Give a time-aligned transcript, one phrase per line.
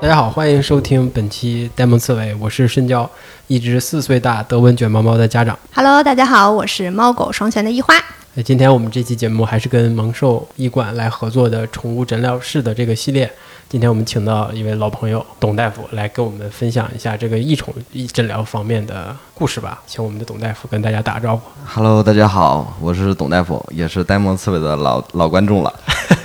[0.00, 3.10] 大家好，欢迎收听本期呆萌刺猬，我是深交，
[3.48, 5.58] 一只四岁大德文卷毛猫的家长。
[5.74, 7.94] Hello，大家好，我是猫狗双全的一花。
[8.38, 13.28] 哎，今天我们这期节目还是跟萌兽医馆来合作的宠物诊疗室的这个系列。
[13.68, 19.82] 今天我们请到一位老朋友董大夫来跟我们分享一下这个异宠医诊疗方面的故事吧。
[19.88, 21.42] 请我们的董大夫跟大家打个招呼。
[21.66, 25.74] Hello，大家好，我是董大夫，也是呆萌刺猬的老老观众了。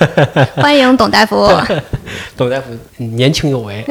[0.58, 1.50] 欢迎董大夫。
[2.38, 2.68] 董大夫
[2.98, 3.84] 年轻有为，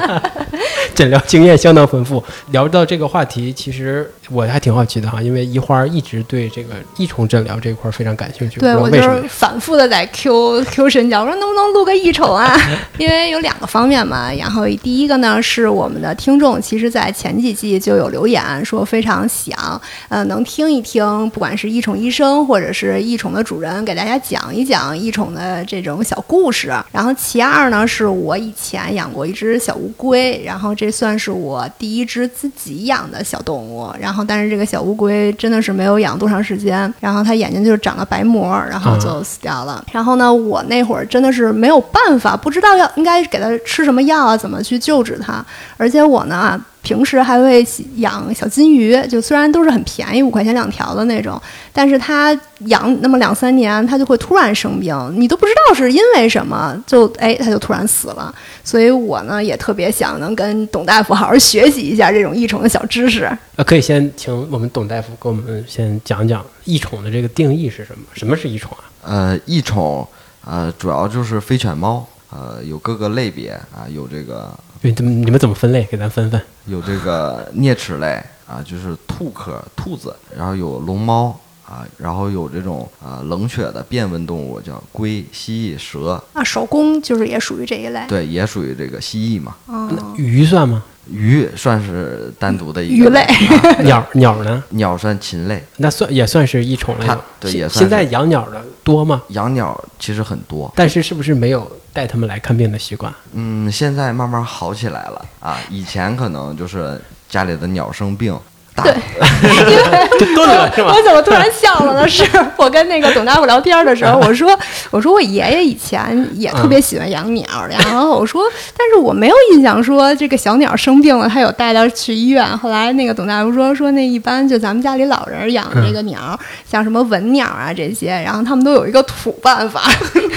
[0.94, 2.24] 诊疗经验相当丰富。
[2.52, 9.24] 聊到这个话题，其实我还挺好奇的哈，因为一花一直对这个异虫诊疗这块非常感兴趣，对我就是。
[9.28, 12.56] 反复的在 Q Q 深交，我说能不能录个异宠啊？
[12.98, 14.32] 因为有两个方面嘛。
[14.32, 26.72] 然后第一个呢是我们的听众，其实在前几季就有留言说非常想呃能听一听，不管是异宠医生或者是异宠的主人给大家讲一讲异宠的这种小故事。
[26.92, 33.90] 然后其二呢是我以前养过一只小乌龟，然后这算是我第一只自己养的小动物。
[33.98, 39.84] 然后但是这个小乌龟真的是没有养多长时间，然后它眼睛就长了白膜，然后就死掉了。
[39.90, 45.44] 然后呢，我那会儿真的是没有办法，不知道要应该给它吃什么药啊，怎么去救治它。
[45.76, 51.40] 而且我呢，平时还会养小金鱼，就虽然都是很便宜，五块钱两条的那种，
[51.72, 58.32] 但是它养那么两三年，它就会突然生病，你都不知道是因为什么，就哎，它就突然死了。
[58.62, 63.24] 所以我呢也特别想能跟董大夫好好学习一下这种异宠的小知识。
[63.56, 68.04] 呃，可以先请我们董大夫给我们先讲讲异宠的这个定义是什么？
[68.12, 68.84] 什么是异宠啊？
[69.02, 70.06] 呃，异宠，
[70.44, 75.84] 呃，主要就是飞犬猫，呃，有各个类别啊，有这个对，你们你们怎么分类？
[75.90, 76.40] 给咱分分。
[76.66, 88.04] 有这个啮齿类啊，就是兔科兔子，然后有龙猫啊，然后有这种啊冷血的变温动物，叫龟、蜥蜴、蛇，啊，手工就是也属于这一类。
[88.08, 89.56] 对，也属于这个蜥蜴嘛。
[89.66, 90.82] 哦，鱼算吗？
[91.10, 94.64] 鱼算是单独的一个鱼类啊 鸟鸟呢？
[94.70, 97.14] 鸟算禽类，那算也算是一宠类它。
[97.14, 99.22] 现对也算现在养鸟的多吗？
[99.28, 100.72] 养鸟其实很多。
[100.74, 103.10] 但是是不是没有带他们来看病的习惯？
[103.32, 105.58] 嗯，现在慢慢好起来了啊。
[105.70, 108.38] 以前可能就是家里的鸟生病，
[108.74, 108.84] 大
[110.18, 111.02] 就炖了是吗我？
[111.02, 112.08] 怎么突然笑了呢？
[112.08, 112.24] 是
[112.56, 114.58] 我跟那个董大夫聊天的时候， 我说
[114.90, 118.42] 我说我爷爷以前也特别喜欢养鸟，然后我说，
[118.76, 122.44] 但是我没有印象说这个小鸟生病了，他有带它去医院。
[122.58, 129.82] 后来那个董大夫说说那一般就咱们家里老人养的这个鸟，像什么文鸟啊这些，然后他们都有一个土办法，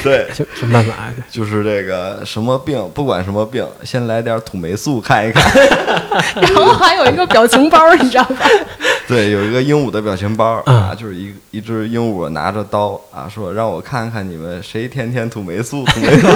[0.04, 1.14] 对，什什么办法啊？
[1.32, 5.44] 就是这个什么病，不管什么病，先来点土霉素看一看。
[6.42, 8.27] 然后还有一个表情包，你知道吧？
[9.08, 16.28] 对，有一个鹦鹉的表情包嗯啊，就是一一只鹦鹉拿着刀啊，说让我看看你们谁天天吐霉素，土霉素。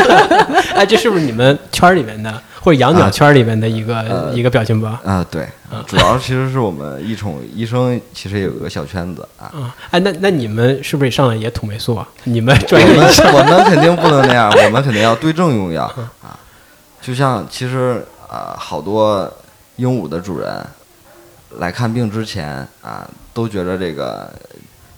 [0.74, 4.88] 哎，这是不是你们圈里面的，或者养鸟圈里面的一个、呃一个表情包？
[5.04, 5.46] 啊，对，
[5.86, 9.52] 主要其实是我们一宠医生其实也有一个小圈子啊。
[9.54, 12.08] 啊，哎，那那你们是不是上来也吐霉素啊？
[12.24, 12.88] 你们我专业
[13.34, 15.84] 我们肯定不能那样， 我们肯定要对症用药
[16.22, 16.40] 啊。
[17.02, 19.30] 就像其实啊，好多
[19.76, 20.66] 鹦鹉的主人
[21.58, 24.32] 来看病之前啊，都觉得这个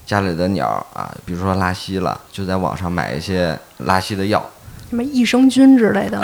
[0.06, 4.44] 家里的鸟啊，比如说拉稀了，就在网上买一些拉稀的药。
[4.94, 6.22] 什么益生菌之类的，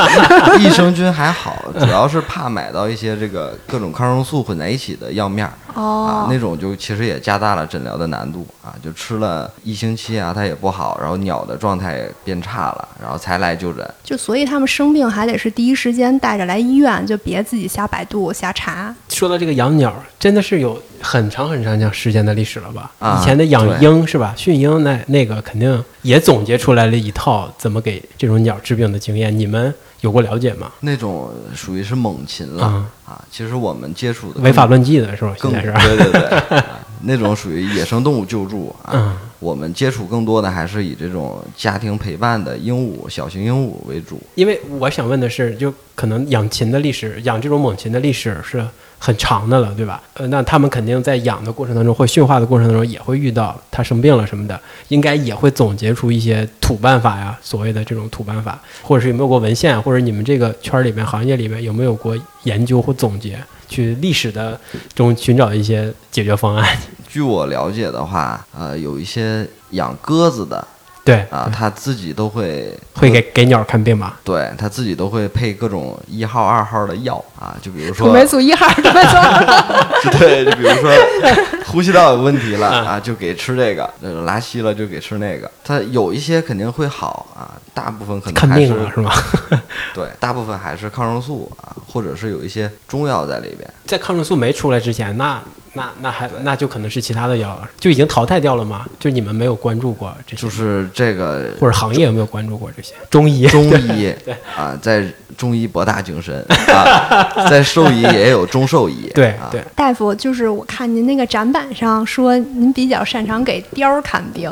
[0.58, 5.52] 益生菌还好，主要是怕买到一些这个各种抗生素混在一起的药面儿。
[5.74, 13.86] 啊哦，，那种就其实也加大了诊疗的难度啊，就吃了一星期啊，它也不好，然后鸟的状态也变差了，然后才来就诊。
[14.02, 18.94] 就所以他们生病还得是第一时间带着来医院，就别自己瞎百度瞎查。
[19.10, 22.90] 说到这个养鸟，真的是有很长很长时间的历史了吧？
[22.98, 24.34] 啊以前的养鹰是吧？
[24.36, 30.70] 驯鹰那那个肯定也总结出来了一套怎么给这种鸟治病的经验，你们有过了解吗？
[30.80, 35.34] 那种属于是猛禽了啊啊，其实我们接触的违法乱纪的是吧？
[35.40, 36.64] 现更在是对对对、啊
[37.02, 38.92] 那种属于野生动物救助啊。
[38.94, 44.18] 嗯我们接触更多的还是以这种家庭陪伴的鹦鹉、小型鹦鹉为主。
[44.34, 48.66] 因为我想问的是，就可能养禽的历史，养这种猛禽的历史是
[48.98, 50.02] 很长的了，对吧？
[50.14, 54.58] 呃，那他们肯定在养的过程当中，或驯化的过程当中，也会遇到它生病了什么的，
[54.88, 63.38] 应该也会总结出一些土办法呀，所谓的这种土办法，或者是有没有过文献，或者你们这个圈里面、行业里面有没有过研究或总结，
[63.68, 64.58] 去历史的
[64.94, 66.76] 中寻找一些解决方案？
[67.08, 70.66] 据我了解的话，呃，有一些养鸽子的
[71.06, 74.18] 对啊，他自己都会会给给鸟看病吧？
[74.24, 80.92] 对他自己都会配各种一号、二号的药啊，就比如土说霉素一号，土霉素二号，对，就比如说
[81.66, 85.48] 呼吸道有问题了啊啊，就给吃这个；呃拉稀了就给吃那个。
[85.64, 89.12] 它有一些肯定会好啊，大部分可能看还是病了是吗？
[89.94, 93.68] 对，大部分还是抗生素啊，或者是有一些中药在里边。
[93.86, 95.40] 在抗生素没出来之前，那
[95.76, 98.86] 那那还那就可能是其他的药了，就已经淘汰掉了吗？
[98.98, 103.46] 就你们没有关注过这些，就是这个或者行业有没有关注过这些中医？
[103.46, 104.12] 中医
[104.56, 105.04] 啊，在
[105.36, 109.08] 中医博大精深啊，在兽医也有中兽医。
[109.08, 114.50] 啊对啊，大夫，就是我看您那个展板上说您比较擅长给貂儿看病，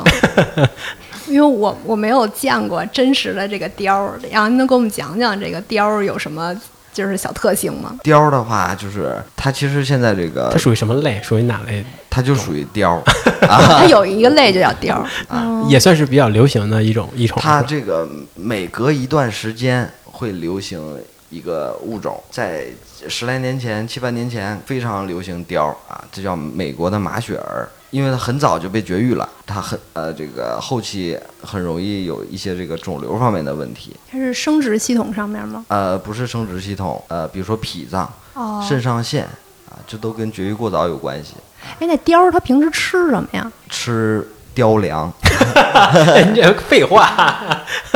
[1.27, 6.55] 因为我我没有见过真实的这个貂儿，然后您能给我们讲讲这个貂儿有什么
[6.95, 7.97] 就是小特性吗？
[8.05, 11.21] 貂儿的话，就是它其实现在这个它属于什么类？
[11.21, 11.83] 属于哪类？
[12.09, 13.03] 它就属于貂儿
[13.49, 17.37] 啊，它有一个类就叫貂儿，哦也算是比较流行的一种一种。
[17.41, 20.97] 它这个每隔一段时间会流行
[21.29, 22.67] 一个物种，在
[23.09, 35.65] 十来年前、七八年前非常流行貂儿啊，这叫美国的马雪儿，因为它很早就被绝育了，它很呃这个后期很容易有一些这个肿瘤方面的问题，它是生殖系统上面吗？
[35.69, 39.23] 呃不是生殖系统，呃比如说脾脏、哦，肾上腺
[39.69, 41.35] 啊，这都跟绝育过早有关系。
[41.79, 43.51] 哎，那貂儿它平时吃什么呀？
[43.69, 45.11] 吃貂粮，
[46.33, 47.57] 你 这废话，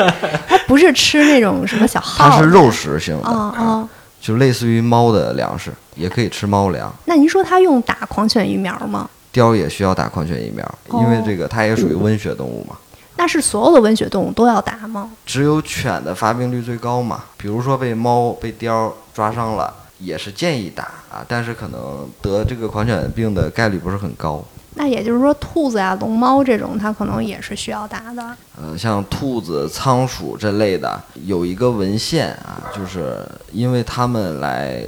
[0.48, 2.36] 它不是吃那种什么小耗子？
[2.38, 3.90] 它是肉食性的，哦哦，
[4.20, 6.94] 就类似于猫的粮食，也可以吃猫粮。
[7.06, 9.10] 那您说它用打狂犬疫苗吗？
[9.40, 12.76] 貂也需要打狂犬疫苗，哦因为这个它也属于温血动物嘛。
[13.16, 15.12] 那是所有的温血动物都要打吗？
[15.26, 24.44] 只有犬的发病率最高嘛，比如说被猫被貂抓伤了，也是建议打啊，但是可能得这个狂犬病的概率不是很高。
[24.76, 28.24] 那也就是说，兔子呀、龙猫这种，它可能也是需要打的。
[28.56, 34.82] 呃，像兔子、仓鼠这类的，有一个文献啊，就是因为它们来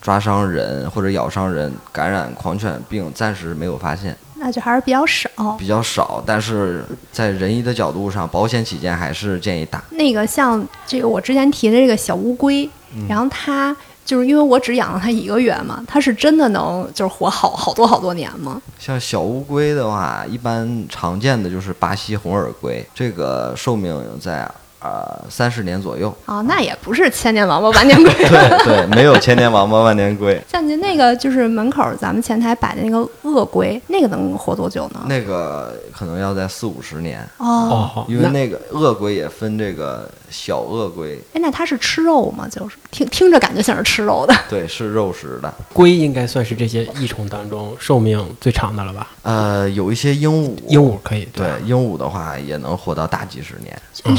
[0.00, 5.28] 抓伤人或者咬伤人，感染狂犬病暂时没有发现，那就还是比较少。
[5.58, 6.22] 比较少。
[6.26, 9.82] 但是在仁医的角度上，保险起见，还是建议打。
[9.90, 18.60] 那个像这个我之前提的这个小乌龟，嗯然后它就是因为我只养了它一个月嘛，它是真的能就是活好好多好多年吗？
[18.78, 24.50] 像小乌龟的话，一般常见的就是巴西红耳龟，这个寿命在
[24.80, 26.14] 呃三十年左右。
[26.26, 28.12] 哦，那也不是千年王八万年龟。
[28.28, 35.02] 对对，没有千年王八万年龟， 像您那个就是门口咱们前台摆的那个鳄龟，那个能活多久呢？
[35.06, 42.46] 那个可能要在四五十年，哦，因为那个鳄龟也分这个小鳄龟，哎，那它是吃肉吗？
[42.50, 44.34] 就是听听着感觉像是吃肉的。
[44.48, 45.52] 对，是肉食的。
[45.72, 49.08] 龟应该算是这些益虫当中寿命最长的了吧？
[49.22, 53.76] 呃，有一些鹦鹉，鹦鹉可以，对吧鹦鹉的话也能活到大几十年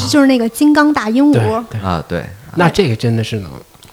[0.09, 1.33] 就是那个金刚大鹦鹉。
[1.69, 2.25] 对，啊，对
[2.56, 3.51] 那这个真的是能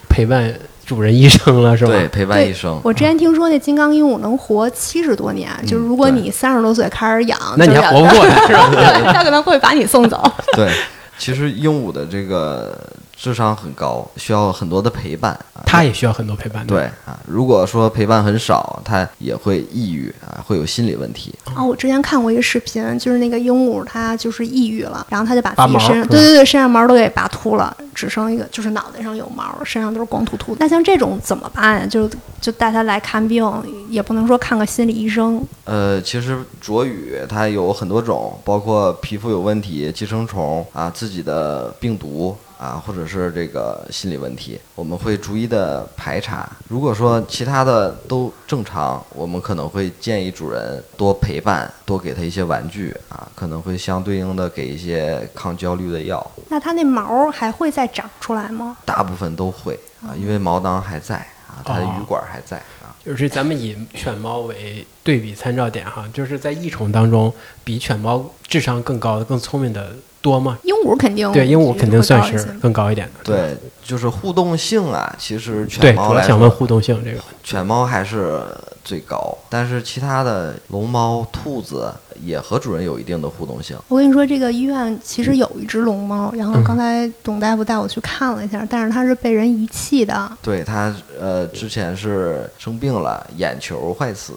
[0.08, 0.52] 陪伴
[0.84, 1.92] 主人一生了，是吧？
[1.92, 2.80] 对，陪伴一生。
[2.82, 8.70] 我之前听说那金刚鹦鹉能活七十多年，就是如果你三十多岁开始养，那你还活不过它是吧？
[8.74, 10.22] 对，它可能会把你送走。
[10.54, 10.72] 对，
[11.18, 12.78] 其实鹦鹉的这个
[13.18, 15.32] 智商很高，需要很多的陪伴。
[15.52, 16.66] 啊它也需要很多陪伴。
[16.66, 21.34] 对啊，如果说陪伴很少，它也会抑郁啊，会有心理问题。
[21.54, 30.56] 啊，我之前看过一个视频，就是那个鹦鹉它就是抑郁了，然后它就把自己身上，对对对，身上毛都给拔秃了，只剩一个就是脑袋上有毛，身上都是光秃秃。
[30.58, 31.86] 那像这种怎么办呀？
[31.86, 32.08] 就
[32.40, 33.44] 就带它来看病，
[33.90, 35.44] 也不能说看个心理医生。
[35.64, 46.50] 呃，其实啄羽它有很多种，包括皮肤有问题、寄生虫啊、自己的病毒啊，或者是这个心理问题，我们会逐一的排查。
[46.68, 58.76] 如果说其他的都正常，我们可能会建议主人多陪伴，多给他一些玩具啊，可能会相对应的给一些抗焦虑的药，那它那毛还会再长出来吗？
[58.84, 61.14] 大部分都会啊，因为毛囊还在
[61.46, 62.90] 啊，它的哦羽管还在啊。
[63.04, 69.94] 就是咱们以犬猫为对比参照点哈，就是在异宠当中，比犬猫智商更高的、更聪明的
[70.28, 70.58] 多吗？
[70.64, 73.24] 鹦鹉肯定对，鹦鹉肯定算是更高一点的。
[73.24, 77.18] 对，就是互动性啊，其实对，犬猫来主要想问，互动性这个。
[77.42, 78.42] 犬猫还是
[78.84, 81.90] 最高，但是其他的龙猫、兔子
[82.22, 83.74] 也和主人有一定的互动性。
[83.88, 90.30] 我跟你说，这个医院其实有一只龙猫，然后刚才董大夫带我去看了一下，但是它是被人遗弃的。
[90.42, 94.34] 对它，呃，之前是生病了，眼球坏死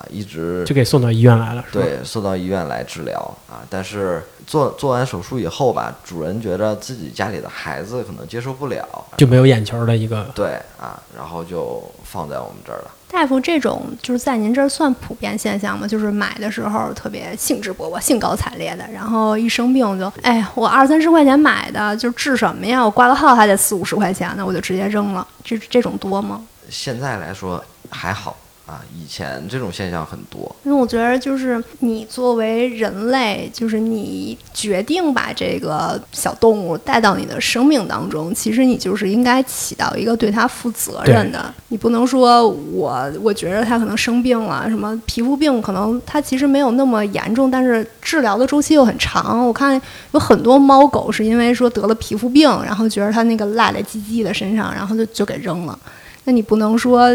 [0.00, 1.84] 啊，一直就给送到医院来了，是吧？
[1.84, 3.60] 对送到医院来治疗啊。
[3.68, 8.82] 但是做做完手术以后吧，主人觉得自己家里的孩子可能接受不了，
[9.18, 10.26] 就没有眼球的一个。
[10.34, 12.90] 对啊，然后就放在我们这儿了。
[13.12, 15.86] 大夫，这种就是在您这儿算普遍现象吗？
[15.86, 22.82] 就是买的时候特别兴致勃勃、兴高采烈的，然后一生病就，哎，我二三十块钱买的，就治什么呀？
[22.82, 25.26] 我挂个号还得四五十块钱呢，我就直接扔了。
[25.42, 26.40] 这这种多吗？
[26.68, 28.36] 现在来说还好
[28.70, 28.80] 啊。
[28.96, 41.52] 以前这种现象很多，因为我觉得，就是你作为人类，就是你决定把这个小动物带到你的生命当中，其实你就是应该起到一个对它负责任的。
[41.68, 49.44] 你不能说我我觉得它可能生病了，什么皮肤病，可能它其实没有那么严重，但是治疗的周期又很长。
[49.44, 49.80] 我看
[50.12, 55.76] 有很多猫狗是因为说得了皮肤病，然后觉得它那个赖赖唧唧的身上，然后就就给扔了。
[56.24, 57.10] 那你不能说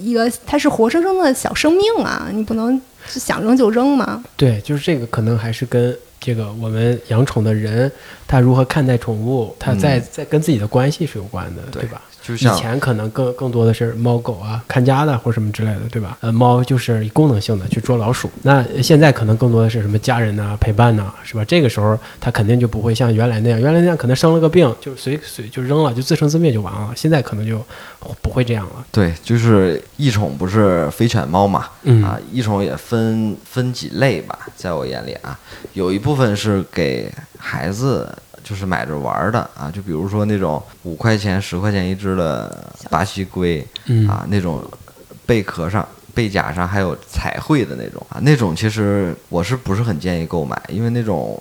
[0.00, 4.22] 一个它是活生生的小生命啊，你不能想扔就扔嘛？
[4.36, 7.90] 对，就是这个可能还是跟这个我们养宠的人
[8.26, 12.02] 他如何看待宠物，他在在跟自己的关系是有关的，对吧？
[12.28, 16.18] 就像以前可能更更多的是猫狗啊看家的或什么之类的，对吧？
[16.20, 21.44] 呃，猫就是以功能性的去捉老鼠，那现在可能更多的是什么家人呐、陪伴呐，是吧？
[21.44, 26.92] 这个时候它肯定就不会像原来那样，原来那样可能生了个病就随随就扔了，就自生自灭就完了。
[26.94, 27.64] 现在可能就
[28.20, 28.84] 不会这样了。
[28.92, 31.66] 对，就是异宠不是飞犬猫嘛？
[31.84, 35.38] 嗯啊，异宠也分分几类吧，在我眼里啊，
[35.72, 38.06] 有一部分是给孩子。
[38.48, 44.64] 就是买着玩儿的啊，就比如说那种五块钱、十块钱一只的巴西龟，嗯啊，那种
[45.26, 50.58] 贝壳上、背甲上还有彩绘的那种啊，那种其实我是不是很建议购买？
[50.68, 51.38] 因为那种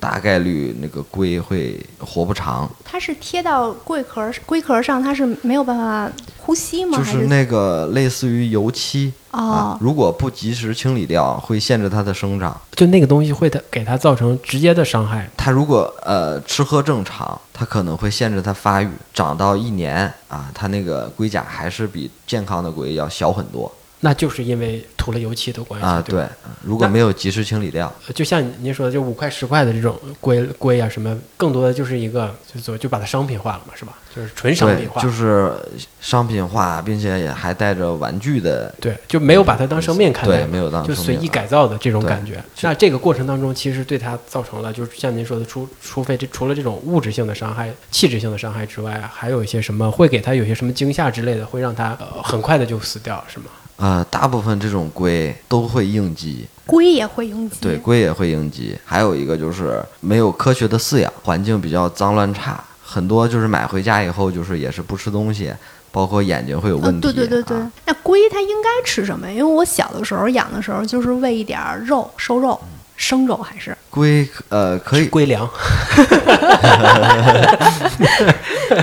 [0.00, 6.96] 大概率那个龟会活不长，它是贴到龟壳龟壳上，它是没有办法呼吸吗？
[6.96, 12.58] 就是那个类似于油漆啊哦，，如果不及时清理掉，会限制它的生长。
[12.74, 15.28] 就那个东西会它给它造成直接的伤害。
[15.36, 26.02] 它如果呃吃喝正常，它可能会限制它发育，长到一年啊，它那个龟甲还是比健康的龟要小很多那就是因为涂了油漆的关系啊。
[26.06, 26.26] 对，
[26.62, 33.96] 如果没有及时清理掉，就像您说的，就五块十块的这种龟龟啊什么，更多的就是一个就就就把它商品化了嘛，是吧？
[34.14, 35.52] 就是纯商品，化，就是
[36.00, 42.42] 商品化，并且也还带着玩具的，对，就没有把它当生命看待对，没有当就随意改造的这种感觉。
[42.62, 53.44] 那这个过程当中，其实对它造成了，就是像您说的，除除非这除了这种物质性的伤害、气质性的伤害之外，还有一些什么会给它有些什么惊吓之类的，会让它呃很快的就死掉，是吗？
[53.80, 57.56] 呃，大部分这种龟都会应激，龟也会应激。
[57.62, 58.78] 对，龟也会应激。
[58.84, 65.50] 还有一个就是没有科学的饲养，环境比较脏乱差，很多就是买回家以后就是也是不吃东西，
[65.90, 67.00] 包括眼睛会有呃问题。
[67.00, 69.32] 对对对对啊，那龟它应该吃什么呀？
[69.32, 72.60] 因为我小的时候养的时候，就是喂一点儿肉，瘦肉、
[73.00, 75.48] 生肉还是龟呃可以龟粮，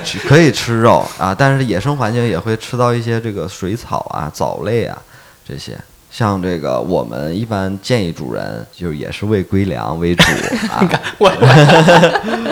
[0.03, 4.97] 吃 可以吃肉啊，但是野生环境也会吃到一些这个水草啊、藻类啊
[5.47, 5.77] 这些。
[6.09, 10.23] 像这个，我们一般建议主人就是也是喂龟粮为主
[10.73, 10.81] 啊，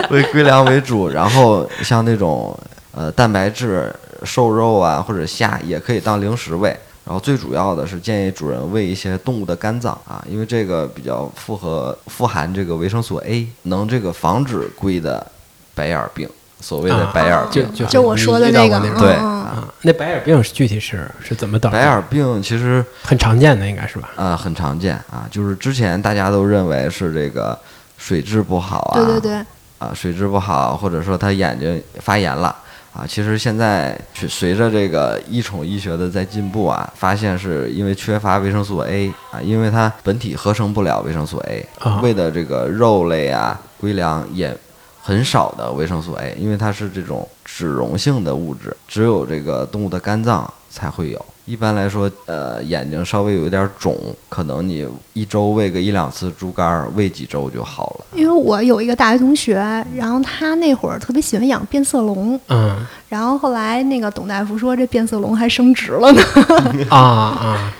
[0.08, 2.56] 喂龟粮为主，然后像那种
[2.92, 3.92] 呃蛋白质、
[4.22, 6.78] 瘦肉啊或者虾也可以当零食喂。
[7.06, 15.24] 然后最主要的是建议主人喂一些动物的肝脏啊，因为这个比较符合富含这个维生素 A，能这个防止龟的
[15.72, 16.28] 白眼病，
[16.60, 17.72] 所谓的啊白眼病。
[17.72, 21.80] 就就就我说的那个对啊，那白眼病是具体是是怎么导致的？
[21.80, 24.10] 白眼病其实很常见的，应该是吧？
[24.16, 27.56] 啊、很常见啊，就是之前大家都认为是这个
[27.96, 29.46] 水质不好啊，对对对，
[29.78, 32.56] 啊，水质不好，或者说他眼睛发炎了
[32.96, 33.04] 啊。
[33.06, 44.56] 其实现在随随着这个医宠医学的在进步啊，发现是因为缺乏维生素 A 啊，因为它本体合成不了维生素 A，、啊喂的这个肉类啊、龟粮也
[45.02, 51.24] 很少的维生素 A，因为它是这种脂溶性的物质，只有这个动物的肝脏才会有。
[51.46, 53.96] 一般来说，呃，眼睛稍微有一点肿，
[54.28, 58.06] 可能你一周喂个一两次猪肝儿，喂几周就好了。
[58.14, 59.54] 因为我有一个大学同学，
[59.94, 66.22] 然后他那会儿特别喜欢养变色龙，嗯然后后来那个董大夫说这变色龙还升值了呢。
[66.90, 67.72] 啊啊，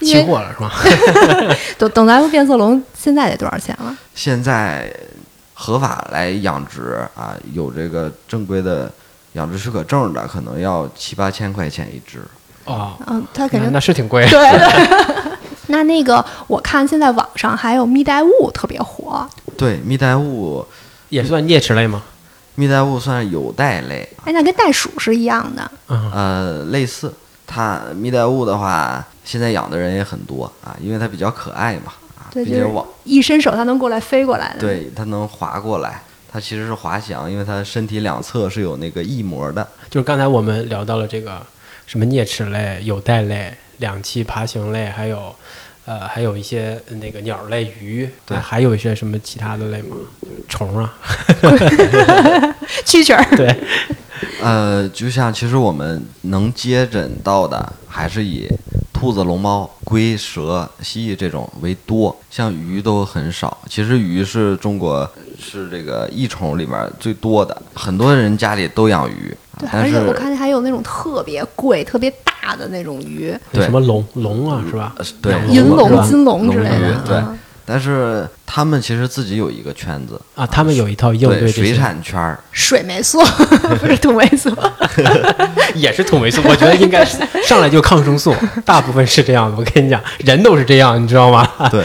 [0.00, 0.72] 期货了是吧？
[1.78, 3.96] 董董大夫变色龙现在得多少钱了？
[4.12, 4.92] 现在
[5.54, 8.92] 合法来养殖啊，有这个正规的
[9.34, 12.18] 养殖许可证的，可能要七八千块钱一只。
[12.64, 14.26] 哦，嗯，他肯定那那是挺贵。
[14.28, 15.34] 对对。
[15.68, 20.64] 那那个我看现在网上还有蜜袋鼯特别火，对，蜜袋鼯，
[21.08, 22.02] 也算啮齿类吗？
[22.56, 25.70] 蜜袋鼯算是有袋类，哎，那跟袋鼠是一样的。
[25.88, 27.12] 嗯呃，类似。
[27.46, 36.02] 它蜜袋鼯的话，现在养的人也很多啊，因为它比较可爱嘛，啊，对，就是往一伸手它能过来飞过来的。，对它能滑过来。
[36.30, 39.66] 它其实是滑翔，因为它身体两侧是有那个翼膜的。
[39.88, 41.40] 就是刚才我们聊到了这个
[41.86, 45.34] 什么啮齿类、有袋类、两栖爬行类，还有
[45.84, 49.96] 呃还有一些那个鸟类、鱼，对还有一些什么其他的类吗？
[50.48, 50.94] 虫啊
[52.84, 53.36] 蛐蛐儿。
[53.36, 53.54] 对，
[54.40, 58.48] 呃，就像其实我们能接诊到的，还是以
[58.92, 63.58] 兔子、龙猫、龟、蛇、蜥蜴这种为多，像鱼都很少。
[63.68, 73.64] 其实鱼是中国是这个益虫里面最多的，很多人家里都养鱼，对，而且我看见还有那种特别贵、特别大的那种鱼，对。
[73.64, 74.94] 什么龙龙啊，是吧？
[75.22, 77.02] 对银龙、金龙之类的。
[77.06, 77.38] 对嗯。
[77.66, 83.18] 但是他们其实自己有一个圈子，啊，他们有一套应对水产圈儿，水霉素
[83.80, 84.54] 不是土霉素，
[85.74, 87.16] 也是土霉素，我觉得应该是
[87.48, 88.34] 上来就抗生素，
[88.66, 89.56] 大部分是这样的。
[89.56, 91.48] 我跟你讲，人都是这样，你知道吗？
[91.72, 91.82] 对，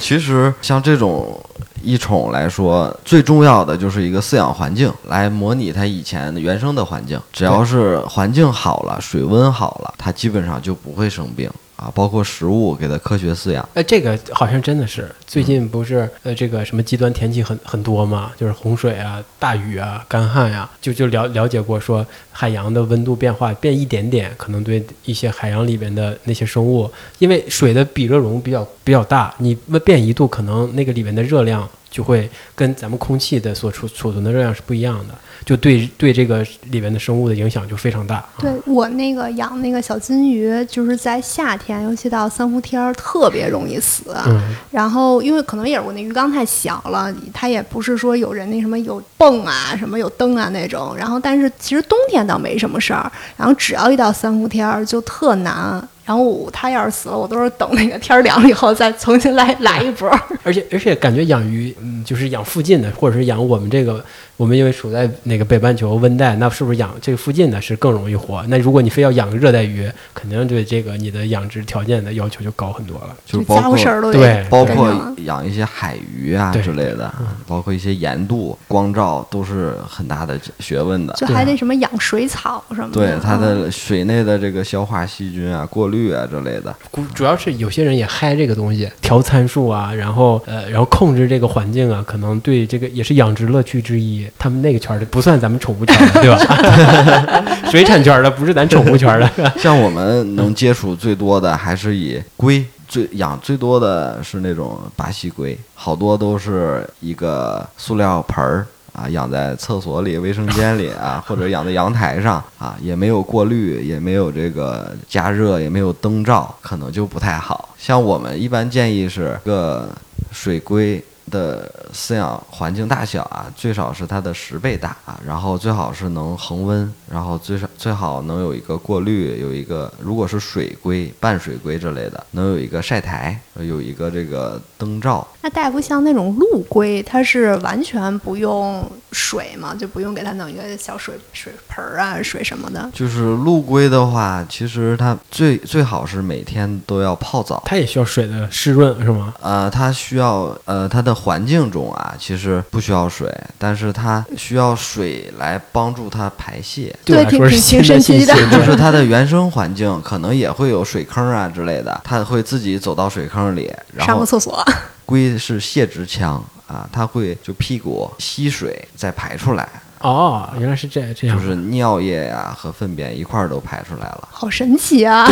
[0.00, 1.40] 其实像这种
[1.82, 7.20] 异宠来说，最重要的就是一个饲养环境，来模拟它以前原生的环境。
[7.32, 11.90] 只要是环境好了，水温好了，它基本上就不会生病啊。
[11.94, 38.24] 包括食物给它科学饲养，哎，这个好像真的是最近不是呃这个什么极端天气很很多嘛，就是洪水啊、大雨啊、干旱呀、就就了了解过说海洋的温度变化变一点点，可能对一些海洋里边的那些生物，因为水的比热容比较比较大，你变一度，可能那个里面的热量就会跟咱们空气的所储储存的热量是不一样的，就对对这个里面的生物的影响就非常大。
[38.38, 44.14] 对我那个养那个小金鱼，就是在夏天，尤其到三伏天儿，特别容易死。
[44.26, 50.94] 嗯，然后因为可能也是我那鱼缸太小了，它也不是说有人那什么有泵啊、什么有灯啊那种。
[50.96, 55.88] 然后但是其实冬天倒没什么事儿，然后只要一到三伏天儿就特难。
[56.10, 60.10] 然后我它要是死了，我都是等那个天凉了以后再重新来来一波。
[60.42, 64.04] 而且而且感觉养鱼，嗯，就是养附近的，或者是养我们这个，
[64.40, 68.42] 我们因为处在那个北半球温带，那是不是养这个附近的是更容易活？
[68.48, 73.14] 那如果你非要养热带鱼，肯定对这个你的养殖条件的要求就高很多了。
[73.26, 77.12] 就是包括家务事儿都得对包括养一些海鱼啊之类的，
[77.46, 81.12] 包括一些盐度、光照都是很大的学问的。
[81.18, 82.92] 就还得什么养水草什么的。
[82.94, 94.26] 对它嗯的水内的这个消化细菌啊、过滤啊之类的，主主要是有些人也嗨这个东西，调参数啊，然后呃，然后控制这个环境啊，可能对这个也是养殖乐趣之一。
[94.38, 97.70] 他们那个圈儿的不算咱们宠物圈儿的， 对吧？
[97.70, 99.52] 水产圈儿的不是咱宠物圈儿的。
[99.58, 117.68] 像我们能接触最多的还是以龟最养最多的是那种巴西龟，好多都是一个塑料盆儿啊，养在厕所里、卫生间里啊，或者养在阳台上啊，也没有过滤，也没有这个加热，也没有灯罩，可能就不太好。
[117.78, 119.88] 像我们一般建议是个
[120.32, 121.02] 水龟。
[121.30, 135.26] 的饲养环境大小啊，最少是它的十倍大啊，然后最好是能恒温，然后最少最好能有一个过滤，有一个如果是水龟、半水龟之类的，能有一个晒台，有一个这个灯罩。
[135.42, 142.88] 那大夫像那种陆龟，它是完全不用水嘛，就不用给它弄一个小水水盆儿啊、水什么的。
[142.92, 147.62] 就是陆龟的话，其实它最最好是每天都要泡澡。
[147.66, 149.34] 它也需要水的湿润，是吗？
[149.40, 156.94] 呃，它需要呃，它的环境中啊，其实不需要水，但是它需要水来帮助它排泄。
[157.04, 158.34] 对挺挺挺神奇的。
[158.50, 164.64] 就是它的原生环境可能也会有水坑啊之类的，它会自己走到水坑里，然后上个厕所，
[165.04, 171.36] 龟是泄殖腔啊，它会就屁股吸水再排出来，哦，原来是这这样。
[171.36, 174.28] 就是尿液呀、和粪便一块儿都排出来了。
[174.30, 175.28] 好神奇啊！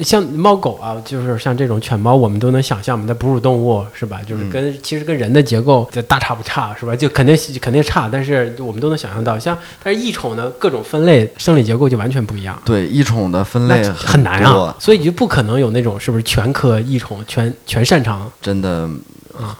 [0.00, 4.20] 像猫狗啊，就是像这种犬猫，我们都能想象嘛，它哺乳动物是吧？
[4.26, 6.94] 就是嗯跟、其实跟人的结构就大差不差是吧？
[6.94, 12.60] 就肯定肯定差，但是我们都能想象到，像但是异宠呢，各种分类生理结构就完全不一样。
[12.62, 18.90] 对，异宠的分类很难多啊，所以就不可能有那种是不是全科异宠全全擅长真的啊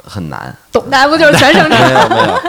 [0.04, 0.54] 很难。
[0.72, 2.40] 董大夫就是全省没有没有，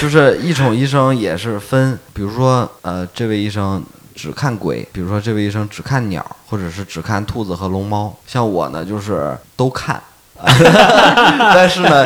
[0.00, 3.82] 就是一宠医生也是分，比如说呃，这位医生
[4.14, 8.14] 只看鬼，比如说这位医生只看鸟，或者是只看兔子和龙猫。
[8.26, 10.00] 像我呢，就是都看，
[10.44, 12.04] 但是呢，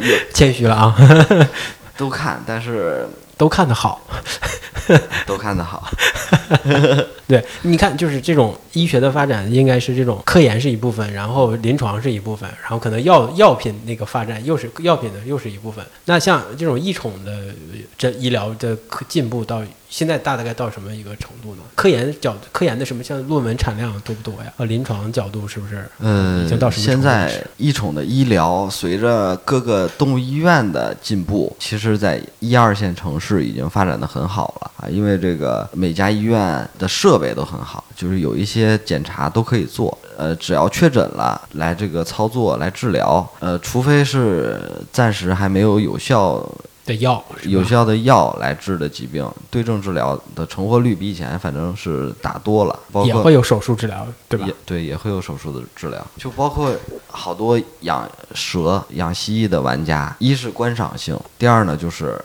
[0.00, 0.94] 也谦虚了啊，
[1.96, 4.00] 都看，但是都看得好。
[5.26, 5.90] 都看得好。
[7.26, 15.82] 对，你看，就是这种医学的发展，应该是这种科研是一部分，然后临床是一部分，然后可能药药品那个发展又是药品的又是一部分。
[16.04, 17.46] 那像这种异宠的
[17.96, 18.76] 这医疗的
[19.08, 19.62] 进步到
[19.94, 21.62] 现在大大概到什么一个程度呢？
[21.76, 24.52] 科研角科研的什么像论文产量多不多呀？
[24.56, 25.88] 呃，临床角度是不是？
[26.00, 39.96] 嗯已经到，什么现在一宠的医疗随着各个动物医院的进步，其实在一二线城市已经发展的很好了啊，因为这个每家医院的设备都很好，就是有一些检查都可以做。
[40.16, 43.24] 呃，只要确诊了，来这个操作来治疗。
[43.38, 46.44] 呃，除非是暂时还没有有效
[46.84, 54.54] 的药，有效的药来治的疾病，对症治疗的成活率比以前反正是大多了，包括也会有手术治疗，对吧也？
[54.66, 56.70] 对，也会有手术的治疗，就包括
[57.06, 62.22] 好多养蛇、养蜥蜴的玩家，一是观赏性，第二呢就是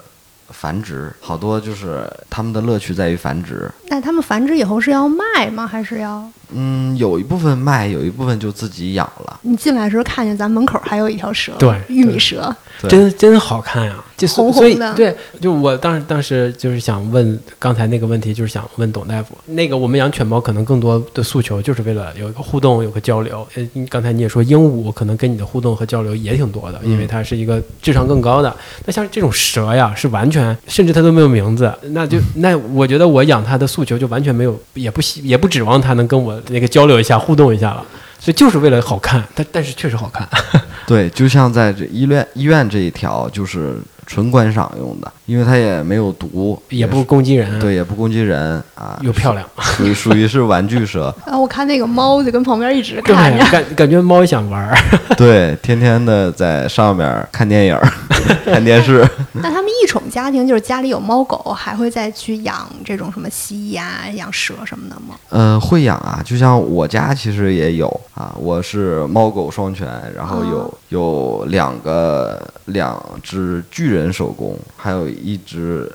[0.52, 3.70] 繁殖，好多就是他们的乐趣在于繁殖。
[3.88, 5.66] 那他们繁殖以后是要卖吗？
[5.66, 9.40] 还是要嗯，有一部分卖，有一部分就自己养了。
[9.44, 14.04] 你进来的时候看见咱门口还有一条蛇，对玉米蛇，对真真好看呀！
[14.18, 23.48] 就所红所以红的对，就我当时当时就是想问刚才那个问题，就是想问董大夫，那个我们养犬猫可能更多的诉求就是为了有一个互动，有个交流。
[23.54, 28.54] 呃，刚才你也说鹦鹉可能跟你的互动和交流也挺多的，因为它是一个智商更高的。
[28.86, 37.86] 那像这种蛇呀，是完全甚至它都没有名字，那就那我觉得我养它的诉求就完全没有，也不希也不指望它能跟我那个交流一下、互动一下了。
[38.20, 40.28] 所以就是为了好看，但但是确实好看。
[40.86, 43.78] 对，就像在这医院医院这一条，就是
[44.10, 49.46] 纯观赏用的，因为它也没有毒，也不攻击人，对，也不攻击人啊，又漂亮。
[49.60, 54.76] 属于属于是玩具蛇， 啊我看那个猫就跟旁边一直，看着，感感觉猫也想玩儿。
[55.16, 57.80] 对，天天的在上面看电影、
[58.46, 59.08] 看电视。
[59.34, 65.16] 那他们异宠家庭就是家里有猫狗，还会再去养这种什么蜥蜴啊、养蛇什么的吗？
[65.30, 75.92] 呃，会养啊，就像我家其实也有啊，我是猫狗双全，然后有、哦有两个两只巨人手工，还有一只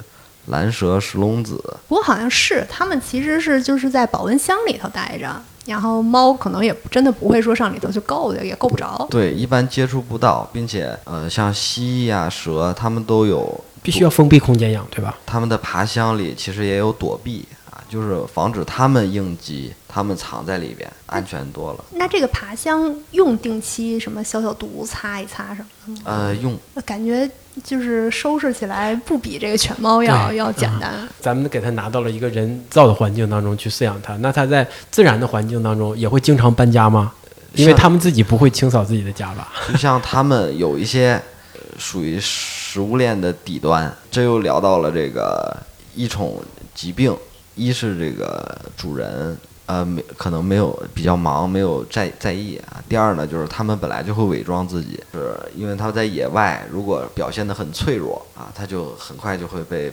[0.46, 1.56] 蓝蛇石龙子。
[1.88, 9.06] 不过好像是他们其实是就是在保温箱里头待着，然后猫可能也真的不会说上里头去够的，也够不着。
[9.10, 15.16] 对，一般接触不到，并且呃，像蜥蜴啊、蛇，它们都有必须要封闭空间养，对吧？
[15.24, 21.84] 它们的爬箱里其实也有躲避啊，就是防止它们应激，它们藏在里边，安全多了。
[21.92, 26.02] 那这个爬箱用定期什么消消毒、擦一擦什么的吗？
[26.04, 27.30] 呃，用感觉
[27.62, 31.06] 就是收拾起来不比这个犬猫要要简单。
[31.20, 37.12] 咱们给它拿到了一个人造的环境当中去饲养它，那它在自然的环境当中也会经常搬家吗？
[37.54, 39.52] 因为像它们自己不会清扫自己的家吧？
[39.70, 41.12] 就像他们有一些
[41.52, 45.56] 呃属于食物链的底端，这又聊到了这个
[45.94, 46.42] 异宠
[46.74, 47.16] 疾病，
[47.54, 52.82] 一是这个主人呃没可能没有比较忙，没有在在意啊。
[52.88, 59.92] 第二呢，就是他们本来就会伪装自己，是因为他们在野外如果表现得很脆弱啊，他就很快就会被。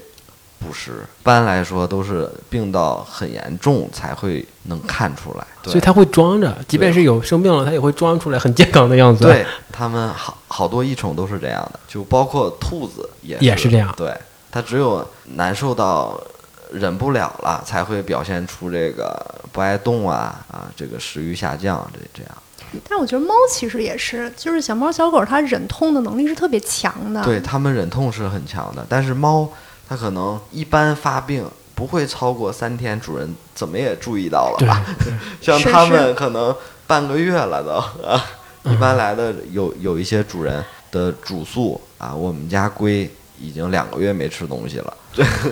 [0.63, 9.23] 捕食，一般来说都是病到很严重才会能看出来，所以他会装着，即便是有生病了，他也会装出来很健康的样子。
[9.23, 14.15] 对他们好好多异宠都是这样的，就包括兔子也也是这样对，
[14.51, 15.03] 它只有
[15.33, 16.21] 难受到
[16.71, 19.13] 忍不了了，才会表现出这个
[19.51, 22.31] 不爱动啊啊，这个食欲下降这这样。
[22.87, 27.21] 但是我觉得猫其实也是，就是小猫小狗它忍痛的能力是特别强的。
[27.23, 29.49] 对，它们忍痛是很强的，但是猫
[29.89, 34.85] 它可能一般发病不会超过三天，主人怎么也注意到了吧？
[35.41, 36.55] 像是他们可能
[36.87, 37.71] 半个月了都
[38.07, 38.23] 啊，
[38.63, 43.09] 一般来的有有一些主人的主诉啊，我们家龟
[43.41, 44.97] 已经两个月没吃东西了。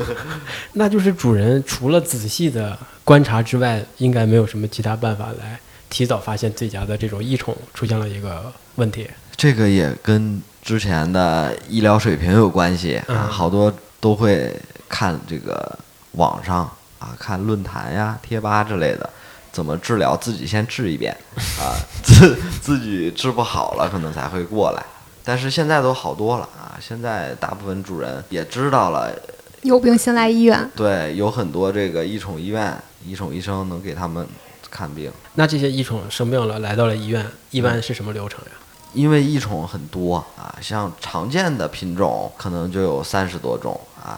[0.73, 9.09] 那就是主人除了仔细的观察之外，应该没有什么其他办法来提早发现自己家的这种异宠出现了一个问题。
[9.35, 14.53] 这个也跟之前的医疗水平有关系啊，嗯好多都会
[14.87, 15.77] 看这个
[16.11, 19.09] 网上啊，看论坛呀、贴吧之类的，
[19.51, 21.15] 怎么治疗，自己先治一遍
[21.59, 24.85] 啊，自自己治不好了，可能才会过来。
[25.23, 29.13] 但是现在都好多了啊，现在大部分主人也知道了，
[29.61, 30.69] 有病先来医院。
[30.75, 34.27] 对，有很多这个异宠医院、异宠医生能给他们
[34.71, 35.11] 看病。
[35.35, 38.51] 那这些异宠生病了，来到了医院，一般是什么流程呀？
[38.93, 44.17] 因为异宠很多啊，像常见的品种可能就有三十多种啊。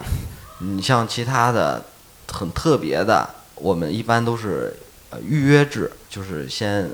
[0.60, 1.84] 你像其他的
[2.28, 4.74] 很特别的，我们一般都是
[5.10, 6.88] 呃预约制，就是先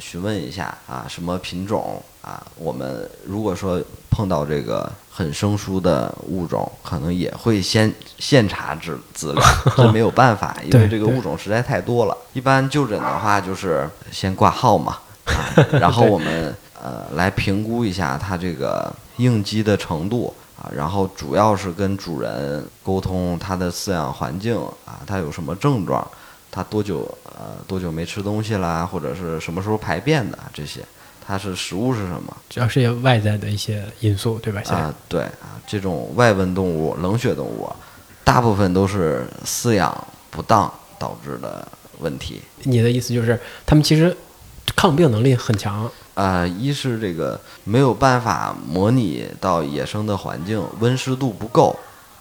[0.00, 2.44] 询问一下啊什么品种啊。
[2.56, 9.42] 我们如果说碰到这个很生疏的物种，可能也会先现查资资料，
[9.76, 12.16] 这没有办法，因为这个物种实在太多了。
[12.32, 26.06] 一般就诊的话，就是先挂号嘛，啊， 然后我们呃来评估一下它这个应激的程度啊，然后主要是跟主人沟通它的饲养环境啊，它有什么症状，
[26.50, 30.80] 它多久呃多久没吃东西啦，或者是什么时候排便的这些，
[31.30, 34.60] 它是食物是什么主要是些外在的一些因素，对吧？
[34.66, 34.92] 啊？
[35.08, 37.70] 对啊，这种外温动物、冷血动物，
[38.24, 41.64] 大部分都是饲养不当导致的
[42.00, 42.42] 问题。
[42.64, 44.16] 你的意思就是，它们其实
[44.74, 51.72] 抗病能力很强，呃，一是这个没有办法模拟到野生的环境，温湿度不够；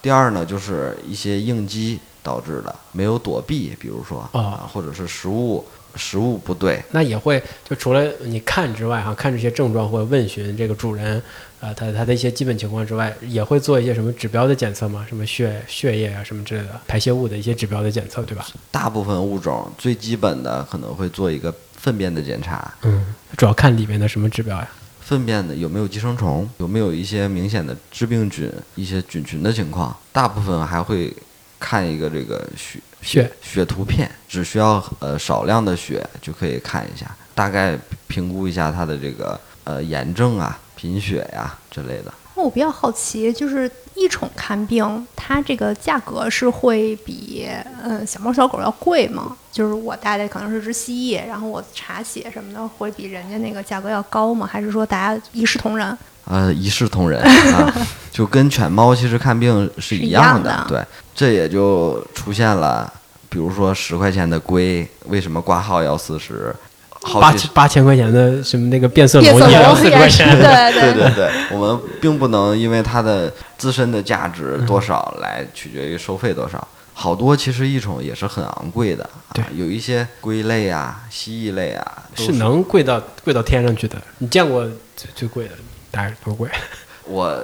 [0.04, 5.66] 第二呢，就是一些应激导致的，没有躲避，比如说啊啊，或者是食物
[6.00, 11.22] 食物不对，那也会就除了你看之外哈，看这些症状或者问询这个主人，
[11.60, 15.06] 呃，他他的一些基本情况之外，也会做一些什么指标的检测吗？
[15.08, 18.48] 什么血血液啊什么之类的排泄物的一些指标的检测，对吧？
[18.72, 24.68] 大部分物种最基本的可能会做一个粪便的检查，嗯，主要看里面的什么指标呀？
[25.02, 29.96] 粪便的有没有寄生虫，有没有一些明显的致病菌、一些菌群的情况。
[30.12, 31.12] 大部分还会
[31.60, 42.14] 看一个这个血血血图片，只需要呃少量的血就可以看一下，大概评估一下它的这个呃炎症啊、贫血呀、之类的。
[42.36, 47.50] 那我比较好奇，就是异宠看病，它这个价格是会比
[47.84, 49.36] 呃小猫小狗要贵吗？
[49.52, 54.48] 就是我带的可能是只蜥蜴，然后我查血什么的，会比人家那个价格要高吗？
[54.50, 55.98] 还是说大家一视同仁？
[56.26, 57.20] 呃，一视同仁
[57.56, 57.74] 啊，
[58.12, 60.86] 就跟犬猫其实看病是一样是一样的对，
[61.20, 62.90] 这也就出现了，
[63.28, 66.56] 比如说十块钱的龟，为什么挂号要四十？
[67.02, 76.66] 好八千八千块钱的什么那个变色变色龙也要四十块钱， 对对对对，我们并不能因为它的自身的价值多少来取决于收费多少。
[76.94, 83.98] 好多其实异宠也是很昂贵的，对啊，有一些龟类啊、蜥蜴类啊，都是能贵到贵到天上去的。
[84.20, 85.52] 你见过最最贵的
[85.92, 86.50] 大概是多贵？
[87.04, 87.38] 我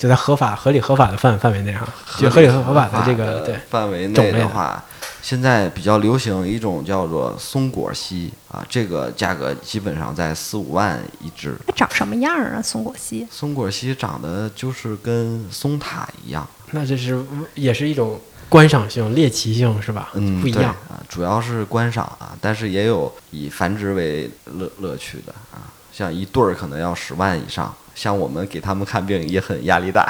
[0.00, 1.86] 就在合法、合理、合法的范范围内啊，
[2.16, 4.82] 就合理合法的这个对范围内的的话，
[5.20, 11.54] 现在比较流行一种叫做松果蜥啊，这个价格基本上在四五万一只。
[11.66, 12.62] 它长什么样儿啊？
[12.62, 13.28] 松果蜥？
[13.30, 17.22] 松果蜥长得就是跟松塔一样，那这是
[17.54, 20.08] 也是一种观赏性、猎奇性是吧？
[20.14, 20.74] 嗯，对不一样。
[20.88, 30.06] 啊，主要是观赏啊，但是也有以繁殖为乐乐趣的啊，像一对儿可能要十万以上，像我们给他们看病也很压力大。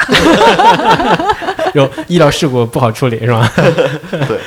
[1.75, 3.51] 有医疗事故不好处理是吧？
[4.27, 4.41] 对。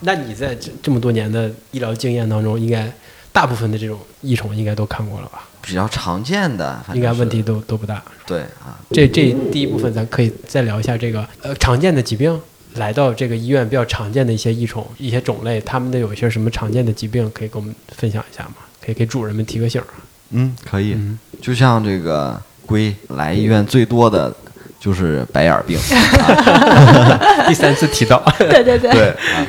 [0.00, 2.90] 那你在这这么多年的医疗经验当中，应该
[3.32, 5.42] 大部分的这种异宠应该都看过了吧？
[5.60, 8.02] 比较常见的，应该问题都都不大。
[8.26, 12.40] 对啊，这这第一部分咱可以再聊一下这个呃常见的疾病，
[12.76, 18.54] 来到这个医院比较常见的一些异宠、一些种类，他们的有一些什么常见的疾病，可以跟我们分享一下吗？
[18.82, 19.86] 可以给主人们提个醒儿。
[20.30, 20.94] 嗯，可以。
[20.94, 24.34] 嗯，就像这个龟来医院最多的
[24.78, 25.78] 就是白眼儿病，
[27.46, 29.46] 第三次提到，对 对对，对啊，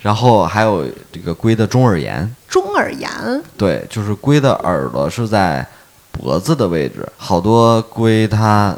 [0.00, 3.08] 然后还有这个龟的中耳炎，中耳炎。
[3.56, 5.66] 对，就是龟的耳朵是在
[6.12, 8.74] 脖子的位置，好多龟它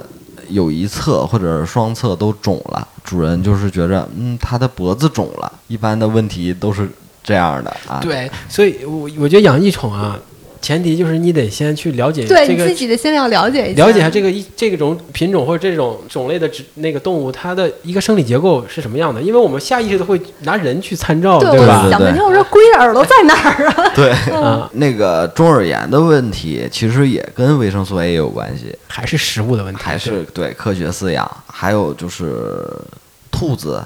[0.48, 6.88] 有一侧或者是双侧都肿了，主人就是觉着，嗯，它的脖子肿了，一般的问题都是
[7.22, 8.00] 这样的啊。
[8.00, 10.18] 对，所以我我觉得养异宠啊，
[10.62, 19.20] 前提就是你得先去了解对你这个自己的先要了解一下，了解一下这个一这个种品种或者这种种类的植那个动物，它的一个生理结构是什么样的？
[19.20, 21.90] 因为我们下意识的会拿人去参照，对，吧我？
[21.90, 23.90] 想半天，我说龟的耳朵在哪儿啊？
[23.96, 28.72] 对，啊，那个中耳炎的问题其实也跟维生素 A 有关系。
[28.86, 32.64] 还是食物的问题，还是对科学饲养，还有就是
[33.32, 33.84] 兔子、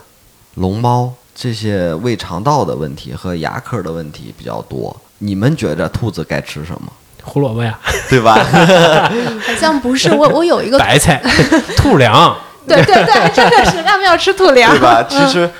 [0.56, 4.94] 龙猫这些胃肠道的问题和牙科的问题比较多。
[5.18, 6.92] 你们觉着兔子该吃什么？
[7.22, 7.76] 胡萝卜呀、
[8.08, 8.34] 对吧？
[9.44, 11.20] 好像不是，我我有一个，白菜、
[11.76, 12.36] 兔粮，
[12.68, 15.02] 对对对，真的是他们要吃兔粮，对吧？
[15.08, 15.50] 其实，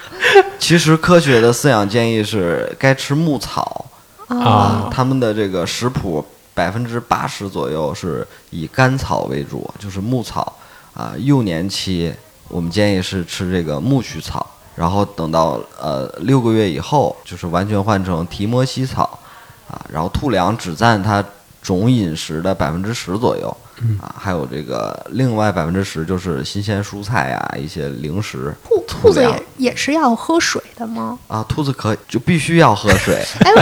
[0.61, 3.85] 其实科学的饲养建议是该吃牧草
[4.29, 10.57] 啊他们的这个食谱百分之八十左右是以干草为主，就是牧草
[10.95, 11.15] 啊。
[11.19, 12.15] 幼年期
[12.47, 19.19] 我们建议是吃这个苜蓿草，然后等到呃六个月以后，就是完全换成提摩西草
[19.69, 19.85] 啊。
[19.93, 21.25] 然后兔粮只占它
[21.63, 23.57] 总饮食的百分之十左右。
[24.01, 28.55] 啊，还有这个另外百分之十就是新鲜蔬菜呀、一些零食。
[28.65, 31.19] 兔兔子也也是要喝水的吗？
[31.29, 33.23] 啊，兔子可就必须要喝水。
[33.45, 33.53] 哎，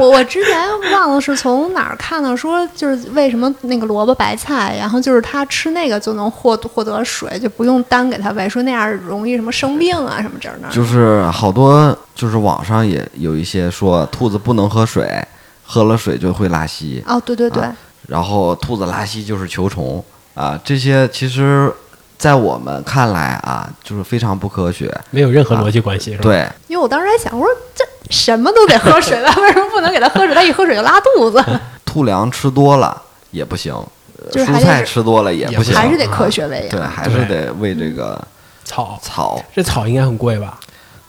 [0.00, 0.56] 我我之前
[0.92, 10.70] 忘了是从哪儿看到，说就是为什么那个萝卜白菜，然后就是它吃那个就能获获得水，就不用单给它喂，说那样容易什么生病啊什么这儿那儿。
[10.70, 15.26] 就是好多，就是网上也有一些说兔子不能喝水，
[15.64, 20.02] 喝了水就会拉稀，哦，对对对，啊然后兔子拉稀就是球虫
[20.34, 21.72] 啊，这些其实，
[22.18, 24.92] 在我们看来啊，就是非常不科学。
[25.10, 26.22] 没有任何逻辑关系，是吧？
[26.22, 30.34] 对，因为我当时还想，我说这什么都得喝水吧，为什么不能给它喝水？
[30.34, 31.44] 它一喝水就拉肚子，
[31.84, 33.72] 兔粮吃多了也不行，
[34.18, 38.20] 呃就是蔬菜吃多了也也不行，还是得科学喂养对，还是得喂这个
[38.64, 39.40] 草，草。
[39.54, 40.58] 这草应该很贵吧？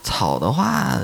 [0.03, 0.97] 草的话，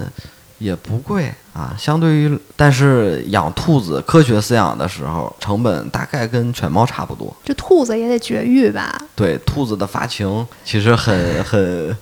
[0.60, 7.36] 也不贵啊，相对于，但是养兔子科学饲养的时候，成本大概跟犬猫差不多。
[7.44, 9.00] 这兔子也得绝育吧？
[9.16, 11.96] 对，兔子的发情其实很很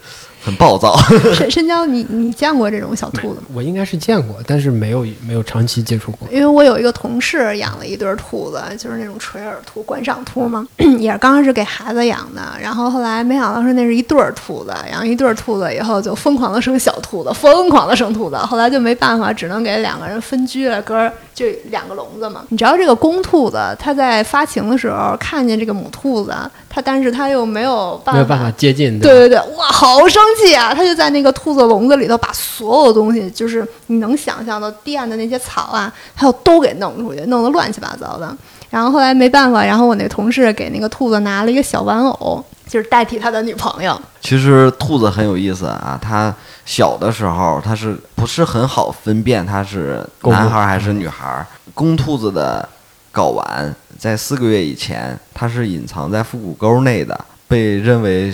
[0.46, 0.96] 很暴躁。
[1.34, 3.48] 深深交，你你见过这种小兔子吗？
[3.54, 6.28] 我应该是见过，但是没有没有长期接触过。
[6.32, 10.68] 因为我有一个同事养了一对儿兔子，就是那种垂耳兔、观赏兔嘛，
[11.00, 22.44] 也是刚开始给孩子养的，然后后来没想到是那是一对儿兔子，养一对儿兔子以后就疯狂的生小兔子，疯狂的生兔子，后来就没办法，只能给两个人分居了，搁就两个笼子嘛。
[22.50, 26.34] 你知道这个公兔子，它在发情的时候看见这个母兔子，
[26.76, 30.74] 它但是他又没有办法没有办法接近，对对对，哇，好生气啊！
[30.76, 38.36] 他就在那个兔子笼子里头把所有东西，就是你能想象的垫的那些草啊，还有都给弄出去，弄得乱七八糟的。
[38.70, 43.98] 然后后来没办法，然后我那同事给那个兔子拿了一个小玩偶，就是代替他的女朋友。
[44.20, 46.36] 其实兔子很有意思啊，它
[46.66, 51.48] 小的时候它是不是很好分辨它是公兔男孩儿还是女孩儿？
[51.74, 52.68] 公兔子的
[53.14, 53.74] 睾丸
[54.06, 58.32] 在四个月以前，它是隐藏在腹股沟内的，被认为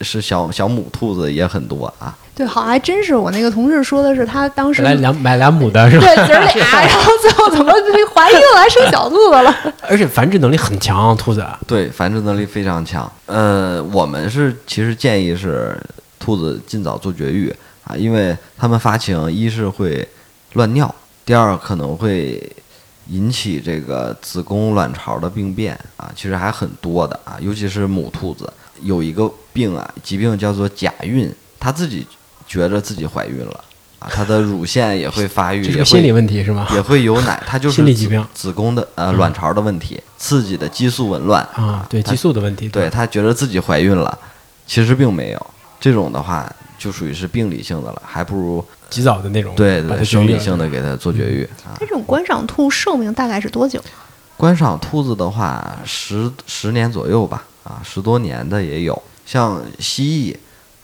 [0.00, 2.12] 是小小母兔子也很多啊。
[2.34, 6.04] 对，好像还真是我那个同事说的是他当时来两买俩母的是吧？
[6.04, 7.72] 对姐儿俩， 然后最后怎么
[8.12, 9.54] 怀孕了，还生小兔子了？
[9.88, 11.46] 而且繁殖能力很强，兔子。
[11.68, 13.08] 对，繁殖能力非常强。
[13.26, 15.78] 呃，我们是其实建议是
[16.18, 17.54] 兔子尽早做绝育
[17.84, 20.04] 啊，因为它们发情，一是会
[20.54, 20.92] 乱尿，
[21.24, 22.42] 第二可能会
[23.12, 28.50] 引起这个子宫卵巢的病变啊，其实还很多的啊，尤其是母兔子
[28.82, 32.06] 有一个病啊，疾病叫做假孕，她自己
[32.46, 33.64] 觉着自己怀孕了
[33.98, 36.66] 啊，她的乳腺也会发育， 这是个心理问题是吗？
[36.72, 42.68] 也会有奶， 它就是子心理疾病子宫的呃卵巢的问题，刺激的激素紊乱啊，对激素的问题。
[42.70, 44.18] 对她觉得自己怀孕了，
[44.66, 45.46] 其实并没有。
[45.78, 51.72] 这种的话就属于是病理性的了，还不如及早的那种，对对生理性的给它做绝育啊。
[51.80, 53.82] 这种观赏兔寿命大概是多久？
[54.36, 59.02] 观赏兔子的话，十十年左右吧，啊，十多年的也有。
[59.24, 60.36] 像蜥蜴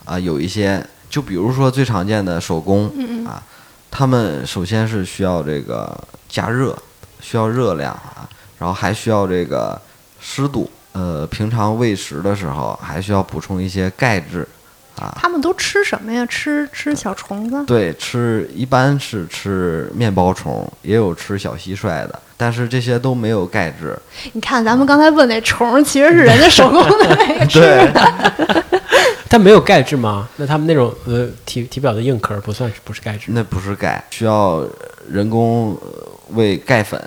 [0.04, 3.42] 啊，有一些，就比如说最常见的手工嗯嗯啊，
[3.90, 5.94] 它们首先是需要这个
[6.28, 6.74] 加热，
[7.20, 8.26] 需要热量啊，
[8.58, 9.78] 然后还需要这个
[10.18, 10.70] 湿度。
[10.92, 14.48] 呃，平常喂食的时候还需要补充一些钙质
[14.98, 15.16] 啊。
[15.16, 16.24] 他们都吃什么呀？
[16.26, 17.64] 吃吃小虫子？
[17.66, 23.98] 对，吃一般是吃面包虫，也有吃小蟋蟀的，但是这些都没有钙质。
[24.32, 28.64] 你看，咱们刚才问那虫，其实是人家手工的 那个吃对的。
[29.30, 30.26] 它没有钙质吗？
[30.36, 33.26] 那他们那种呃体体表的硬壳不算是不是钙质？
[33.28, 34.66] 那不是钙，需要
[35.06, 36.98] 人工呃喂钙粉。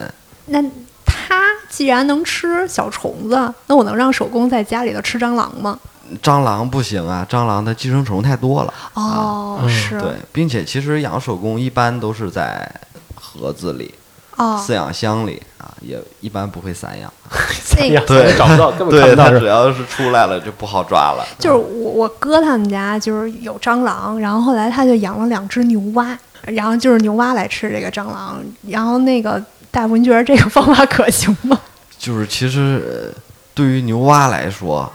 [0.46, 0.62] 那
[1.04, 5.80] 它既然能吃小虫子，那我能让手工在家里头吃蟑螂吗？
[6.22, 8.74] 蟑螂不行啊，蟑螂的寄生虫太多了。
[8.94, 12.70] 哦，嗯是，对，并且其实养手工一般都是在
[13.16, 13.94] 盒子里、
[14.38, 17.12] 哦，饲养箱里啊，也一般不会散养。
[17.78, 19.24] 那个对找不到，根本看对，不到。
[19.32, 21.26] 它只要是出来了就不好抓了。
[21.40, 31.60] 就是我我哥他们家就是有蟑螂，然后后来他就养了两只牛蛙，然后就是牛蛙来吃这个蟑螂，然后那个大夫，您觉得这个方法可行吗？
[31.98, 33.22] 就是其实呃
[33.54, 34.92] 对于牛蛙来说，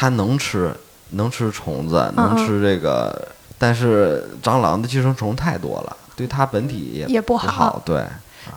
[0.00, 0.74] 它能吃
[1.10, 8.02] 能吃虫子，能嗯吃这个，但是蟑螂的寄生虫太多了，对它本体也也不不好对，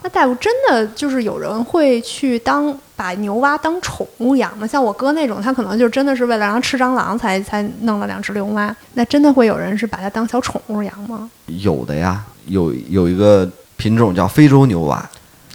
[0.02, 4.66] 那大夫真的就是有人会去当把牛蛙当宠物养吗？
[4.66, 8.74] 像我哥那种，他可能就真的是为了让它吃蟑螂才才弄了两只牛蛙。
[8.94, 11.30] 那真的会有人是把它当小宠物养吗？
[11.44, 14.96] 有的呀，有有一个品种叫非洲牛蛙，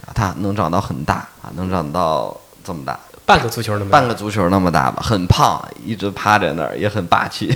[0.05, 2.99] 啊，它能长到很大啊，能长到这么大，
[3.29, 7.55] 半个足球那么大半个足球那么大吧，很胖，一直趴在那儿，也很霸气。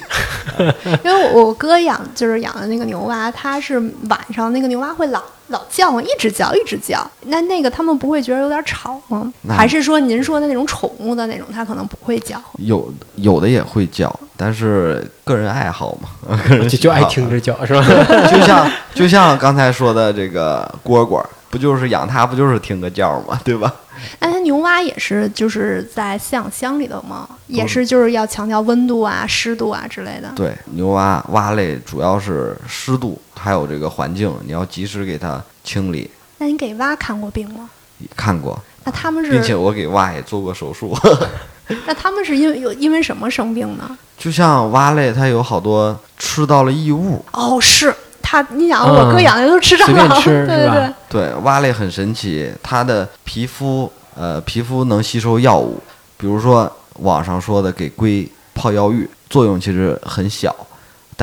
[1.03, 7.09] 因为我我哥养就是养的那个牛蛙，它是晚上那个牛蛙会老老叫唤，一直叫一直叫。
[7.23, 9.33] 那那个他们不会觉得有点吵吗？
[9.49, 12.39] 还是说您说的那种宠物的那种，它可能不会叫？
[12.59, 17.83] 有有的也会叫，但是个人爱好嘛， 个人就就爱听着叫是吧？
[18.29, 21.19] 就像就像刚才说的这个蝈蝈，
[21.53, 23.71] 不就是养它不就是听个叫吗， 对吧？
[24.19, 27.29] 那它牛蛙也是就是在饲养箱里头吗？
[27.45, 30.31] 也是就是要强调温度啊、湿度啊之类的。
[30.35, 36.09] 对，牛蛙蛙类主要是湿度，还有这个环境，你要及时给它清理。
[36.39, 37.69] 那你给蛙看过病吗？
[38.15, 40.97] 看过，那他们是并且我给蛙也做过手术。
[41.85, 43.95] 那他们是因为有因为什么生病呢？
[44.17, 47.23] 就像蛙类，它有好多吃到了异物。
[47.31, 47.93] 哦，是
[48.33, 50.93] 它，你想嗯我哥养的都吃蟑螂，吃 是吧对对对。
[51.07, 55.79] 对，蛙类很神奇，它的皮肤呃皮肤能吸收药物，
[56.17, 56.71] 比如说
[57.01, 60.55] 网上说的给龟泡药浴，作用其实很小，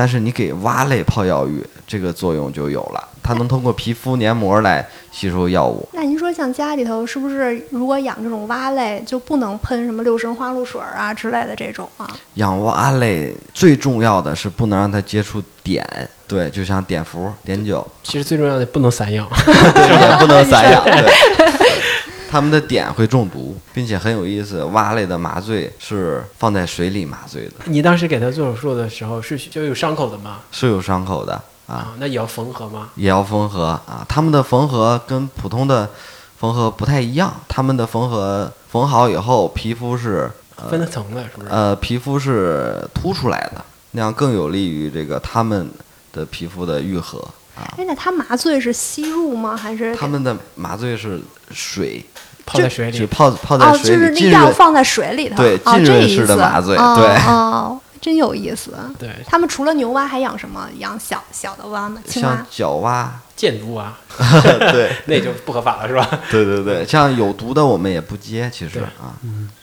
[0.01, 5.87] 但是你给蛙类泡药浴，这个作用就有了，它能通过皮肤黏膜来吸收药物。
[5.93, 12.09] 那您说像家里头是不是如果养这种蛙类就不能喷什么六神花露水啊之类的这种啊？
[12.33, 15.79] 养蛙类最重要的是不能让它接触碘，
[16.27, 19.29] 对，就像碘伏、碘酒，其实最重要的不能散养。
[19.45, 20.83] 对，也不能散养。
[20.83, 21.05] 对，
[22.31, 30.39] 它们的碘会中毒，并且很有意思，蛙类的麻醉是放在水里麻醉的，你当时给他做手术的时候是就有伤口的吗？
[30.49, 31.33] 是有伤口的
[31.67, 32.87] 啊，啊，那也要缝合吗？
[32.95, 34.05] 也要缝合啊。
[34.07, 35.89] 他们的缝合跟普通的
[36.39, 40.31] 缝合不太一样，他们的缝合缝好以后，皮肤是
[40.69, 41.49] 分了层的，是不是？
[41.49, 43.61] 呃皮肤是凸出来的，
[43.91, 45.69] 那样更有利于这个他们
[46.13, 47.21] 的皮肤的愈合
[47.61, 47.73] 啊。
[47.77, 49.55] 哎，那它麻醉是吸入吗？
[49.55, 52.03] 还是他们的麻醉是水，
[52.45, 58.73] 泡在水里，只泡泡在哦，水里，就是那药放在水里头，对哦、浸润式的麻醉哦对哦，真有意思。
[58.97, 60.67] 对，他们除了牛蛙还养什么？
[60.79, 62.01] 养小小的蛙吗？
[62.07, 62.45] 青像蛙？
[62.49, 63.93] 角蛙，箭毒蛙，
[64.71, 66.07] 对 那就不合法了，是吧？
[66.31, 69.13] 对对对，像有毒的我们也不接，其实对啊，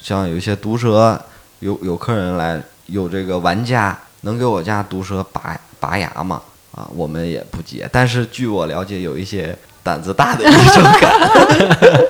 [0.01, 1.21] 像有一些毒蛇，
[1.59, 6.41] 有有客人来，有这个玩家能给我家毒蛇拔拔牙吗？
[6.79, 7.89] 啊，我们也不接。
[7.91, 11.11] 但是据我了解，有一些胆子大的医生敢。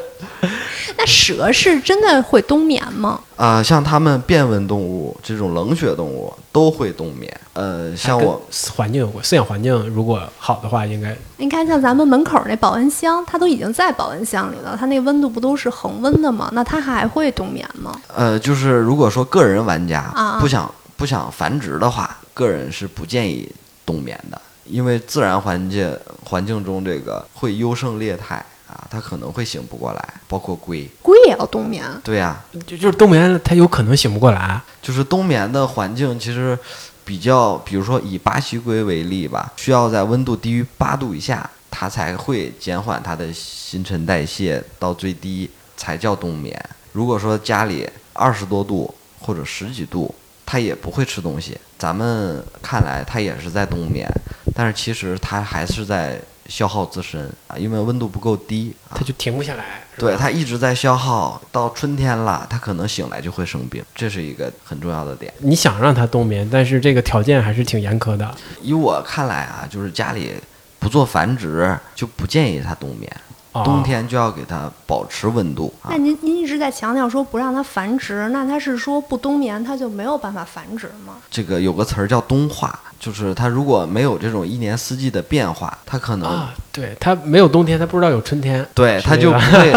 [0.99, 3.21] 那蛇是真的会冬眠吗？
[3.37, 7.33] 啊、像它们变温动物这种冷血动物都会冬眠。
[7.53, 8.41] 呃，像我
[8.75, 16.51] 环境有关，饲养环境如果好的话，应该你看，像咱们门口那保温箱，它都已经在保温箱里了，它那个温度不都是恒温的吗？
[16.53, 17.97] 那它还会冬眠吗？
[18.15, 23.49] 呃，就是如果说个人玩家啊不想不想繁殖的话，个人是不建议
[23.87, 30.89] 冬眠的，因为自然环境环境中这个会优胜劣汰啊，它可能会醒不过来，包括龟。
[31.03, 31.85] 龟也要冬眠？
[32.05, 34.61] 对呀、就就是冬眠，它有可能醒不过来。
[34.83, 36.59] 就是冬眠的环境其实
[37.05, 46.63] 比较，比如说以巴西龟为例吧，需要在温度低于八度以下，它才会减缓它的新陈代谢到最低，才叫冬眠。
[46.93, 50.15] 如果说家里二十多度或者十几度，
[50.51, 51.59] 它也不会吃东西。
[51.79, 54.09] 咱们看来它也是在冬眠，
[54.55, 59.05] 但是其实它还是在消耗自身啊，因为温度不够低啊它。
[59.05, 59.83] 就停不下来。
[59.99, 65.31] 对，它一直在消耗，到春天了，它可能醒来就会生病，这是一个很重要的点。
[65.41, 68.35] 你想让它冬眠，但是这个条件还是挺严苛的。
[68.63, 70.33] 以我看来啊，就是家里
[70.79, 75.99] 不做繁殖，就不建议它冬眠，哦冬天就要给它保持温度啊那。
[75.99, 81.15] 您您一直在强调说不让它繁殖，那它是说不冬眠它就没有办法繁殖吗？
[81.31, 88.65] 这个有个词儿叫冬化，就是它如果没有这种一年四季的变化，它可能、啊，对，它没有冬天，它不知道有春天。
[88.73, 89.73] 对它就不会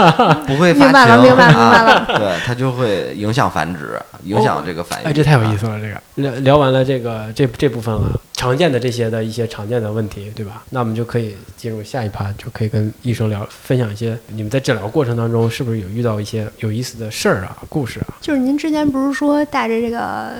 [0.45, 5.05] 不会发 明白了明白了明白啊了对，它就会影响繁殖，影响这个繁育。
[5.05, 5.79] 哎，这太有意啊思了。
[5.79, 10.61] 这个聊聊完了这个这这部分了，常见的这些的一些常见的问题，对吧？
[10.69, 18.13] 那我们就可以进入下一趴，就可以跟医生聊，分享一些你们在诊疗过程当中是不是有遇到一些有意思的事儿啊、故事啊？
[18.21, 20.33] 就是您之前不是说带着这个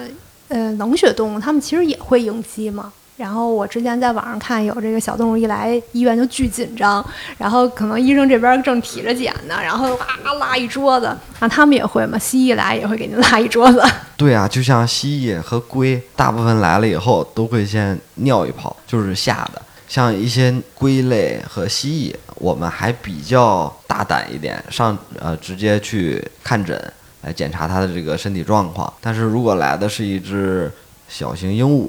[0.50, 2.94] 呃冷血动物，它们其实也会应激吗？
[3.22, 7.06] 然后我之前在网上看有这个小动物一来医院就巨紧张，
[7.38, 9.94] 然后可能医生这边正体着检呢，然后
[10.26, 12.18] 哇拉一桌子，那他们也会吗？
[12.18, 13.80] 蜥蜴来也会给您拉一桌子。
[14.18, 19.62] 对啊，就像蜥蜴和龟，大部分来了以后都会先尿一泡，就是吓的。
[19.88, 26.92] 像一些龟类和蜥蜴，我们还比较大胆一点，上呃直接去看诊
[27.22, 28.92] 来检查它的这个身体状况。
[29.00, 30.72] 但是如果来的是一只
[31.08, 31.88] 小型鹦鹉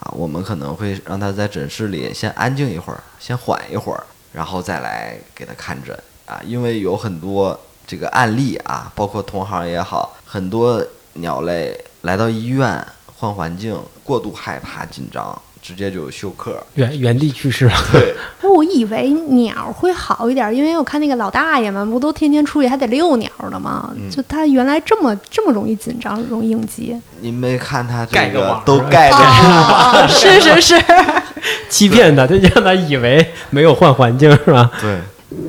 [0.00, 5.98] 啊，我们可能会让他在诊室里先安静一会儿，先缓一会儿，然后再来给他看诊。
[6.26, 10.84] 啊，因为有很多这个案例啊，包括同行也好，很多
[11.14, 12.86] 鸟类来到医院
[13.16, 16.58] 换环境，过度害怕紧张，直接就休克。
[16.76, 17.72] 原原地去世了。
[17.92, 23.90] 对，哎，我以为鸟会好一点，因为我看那个老大爷们不都天天出去还得遛鸟的吗？
[23.94, 26.98] 嗯就他原来这么这么容易紧张，容易应激。
[27.20, 30.82] 您没看他这盖个网都盖着 网， 是是是，
[31.68, 34.70] 欺骗他，他就让他以为没有换环境是吧？
[34.80, 34.98] 对。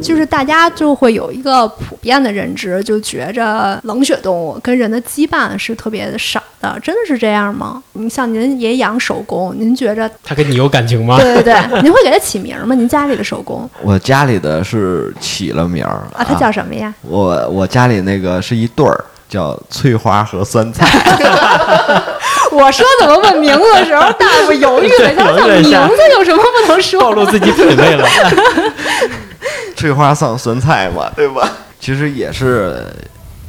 [0.02, 7.82] 就是大家就会有一个普遍的认知，就觉着冷血动物跟人的羁绊是特别的少的，真的是这样吗？
[7.94, 11.18] 你像您也养手工，您觉着他跟你有感情吗？
[11.18, 12.76] 对对对，您会给它起名吗？
[12.76, 16.94] 您家里的手工 我家里的是起了名儿啊，它叫什么呀？
[17.02, 20.88] 我我家里那个是一对儿，叫翠花和酸菜。
[22.52, 27.14] 我说怎么问名字的时候，大夫犹豫了，一下想名字有什么不能说暴说？
[27.14, 28.08] 露自己品味了。
[29.80, 31.50] 翠花上酸菜嘛， 对吧？
[31.80, 32.86] 其实也是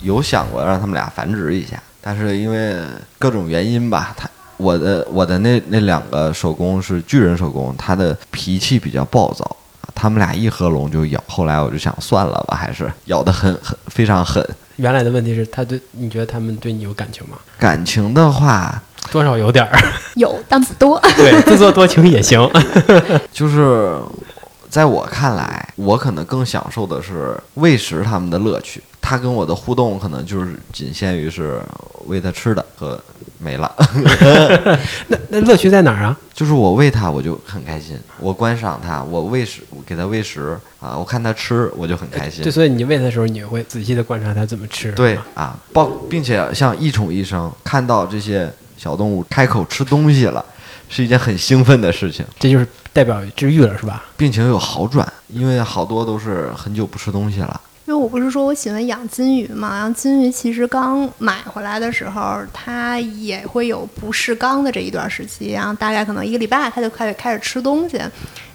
[0.03, 2.77] 有想过让他们俩繁殖一下，但是因为
[3.19, 9.57] 各种原因吧，他我的我的那那两个手工是巨人手工，他的脾气比较暴躁，
[9.93, 11.21] 他们俩一合拢就咬。
[11.27, 14.47] 后来我就想算了吧，还是咬得很很非常狠。
[14.77, 17.37] 原来的问题是他对你觉得他们对你有感情吗？
[17.59, 19.79] 感情的话，多少有点儿，
[20.15, 21.01] 有但不多。
[21.17, 22.49] 对，自作多情也行。
[23.33, 23.99] 就是
[24.71, 28.83] 在我看来，我可能更享受的是喂食它们的乐趣。
[29.03, 31.61] 它跟我的互动可能就是仅限于是
[32.07, 33.03] 喂它吃的和
[33.39, 33.75] 没了。
[35.09, 36.17] 那那乐趣在哪儿啊？
[36.33, 42.53] 就是我喂它，我就很开心；我观赏它，我喂食，我给它喂食啊，我看它吃，我就很开心对，。
[42.53, 44.93] 所以你喂它的时候，你会仔细的观察它怎么吃。
[44.93, 50.45] 对啊，包并且像一宠一生，看到这些小动物开口吃东西了，
[50.91, 54.05] 是一件很兴奋的事情，这就是代表治愈了，是吧？
[54.17, 57.61] 病情有好转，因为好多都是很久不吃东西了。
[57.87, 68.01] 因为我不是说我喜欢养金鱼嘛，然后金鱼其实刚买回来的时候，它也会有不适缸的这一段时期，然后大概可能一个礼拜，它就开始开始吃东西，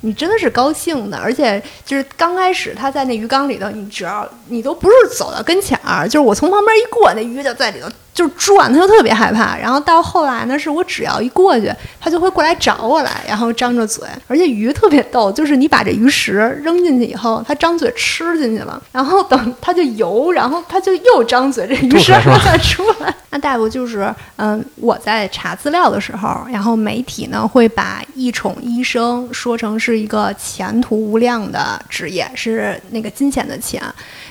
[0.01, 9.57] 你真的是高兴的，而且就是刚开始他在那鱼缸里头，你只要你都不是走到跟前儿，就是我从旁边一过，那鱼就在里头就转，它就特别害怕。
[9.57, 16.33] 然后到后来呢，是我只要一过去，它就会过来找我来，然后张着嘴，而且鱼特别逗，就是你把这鱼食
[16.63, 23.13] 扔进去以后，它张嘴吃进去了，然后等它就游，然后它就又张嘴，这鱼食再出来。
[23.31, 33.79] 那大夫就是，嗯，我在查资料的时候，然后媒体呢会把一宠医生说成是一个前途无量的职业，是那个金钱的钱，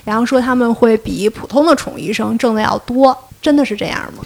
[0.04, 4.24] 然后说他们会比普通的宠物医生挣的要多，真的是这样吗？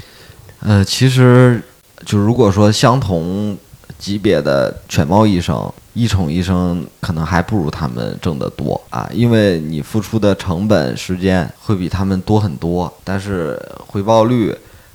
[0.60, 1.62] 呃，其实
[2.06, 3.54] 就如果说相同
[3.98, 14.50] 级别的犬猫医生、益宠医生，可能还不如他们挣得多啊，因为你付出的成本、时间会比他们多很多，但是回报率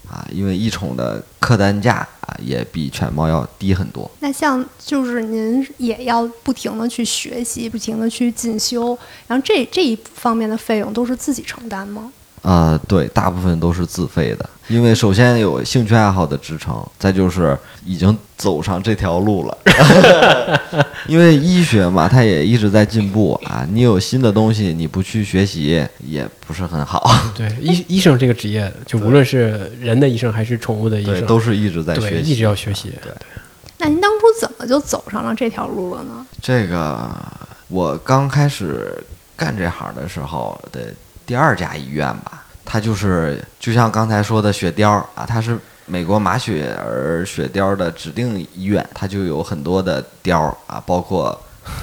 [0.09, 2.07] 啊，因为益宠的客单价
[2.41, 4.09] 也比犬猫要低很多。
[4.19, 12.11] 那像就是您也要不停的去学习，不停的去进修，然后这这一方面的费用都是自己承担吗？
[12.43, 19.57] 啊、对，大部分都是自费的，因为首先有兴趣爱好的支撑，再就是已经走上这条路了。
[21.07, 27.09] 因为医学嘛，它也一直在进步啊，你有新的东西，你不去学习也不是很好。
[27.33, 32.91] 对，医医生这个职业，就无论是人的医生还是宠物的医对，生，都是一直在学习，一直要学习。
[33.01, 33.11] 对
[33.77, 36.25] 那您当初怎么就走上了这条路了呢？
[36.41, 37.09] 这个
[37.69, 38.93] 我刚开始
[39.35, 40.93] 干这行的时候的
[41.25, 51.39] 第二家医院吧，它就是就像刚才说的雪貂啊，它是美国马雪儿雪貂的指定医院，它就有很多的貂啊，包括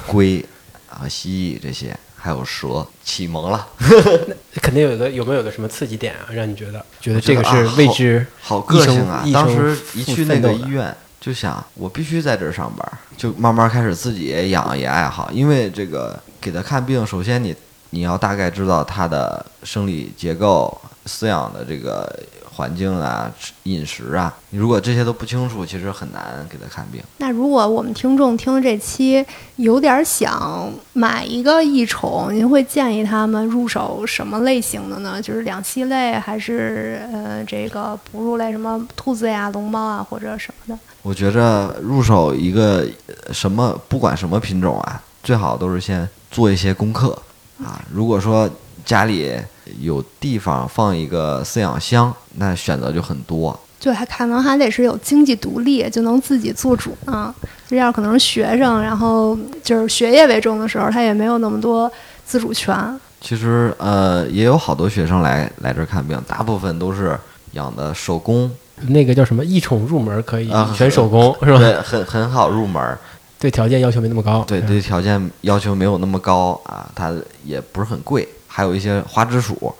[0.07, 0.43] 龟
[0.89, 3.67] 啊、蜥蜴这些，还有蛇，启蒙了，
[4.61, 15.29] 肯定有个，有没有个什么刺激点啊，让你觉得 觉得这个是啊为之好个性啊当时一去那个医院，就想我必须在这儿上班，就慢慢开始自己也养也爱好。
[15.31, 17.55] 因为这个给他看病，首先你
[17.91, 20.75] 你要大概知道它的生理结构、
[21.05, 22.11] 饲养的这个
[22.53, 23.31] 环境啊、
[23.63, 27.01] 饮食啊，你如果这些都不清楚，其实很难给它看病。
[27.17, 29.25] 那如果我们听众听了这期，
[29.55, 35.21] 有点想买一个益宠，您会建议他们入手什么类型的呢？
[35.21, 40.79] 就是两栖类，还是呃这个哺乳类，什么兔子呀、龙猫啊，或者什么的？
[41.01, 47.17] 我觉着入手一个呃什么，不管什么品种啊，最好都是先做一些功课
[47.63, 47.81] 啊。
[47.91, 48.49] 如果说
[48.83, 49.35] 家里
[49.79, 53.57] 有地方放一个饲养箱，那选择就很多。
[53.79, 57.33] 就还可能还得是有经济独立，就能自己做主呢。
[57.67, 61.91] 这要可能是学生，然后就是学业为重的时候，他也没有那么多
[62.23, 62.75] 自主权。
[63.19, 67.17] 其实呃，也有好多学生来来这儿看病，大部分都是
[67.53, 68.51] 养的手工，
[68.87, 71.57] 那个叫什么一宠入门可以啊全手工是吧？
[71.57, 72.99] 对，很很好入门儿。
[73.41, 74.43] 对条件要求没那么高。
[74.43, 77.11] 对对，条件要求没有那么高啊，它
[77.43, 79.73] 也不是很贵，还有一些花枝鼠、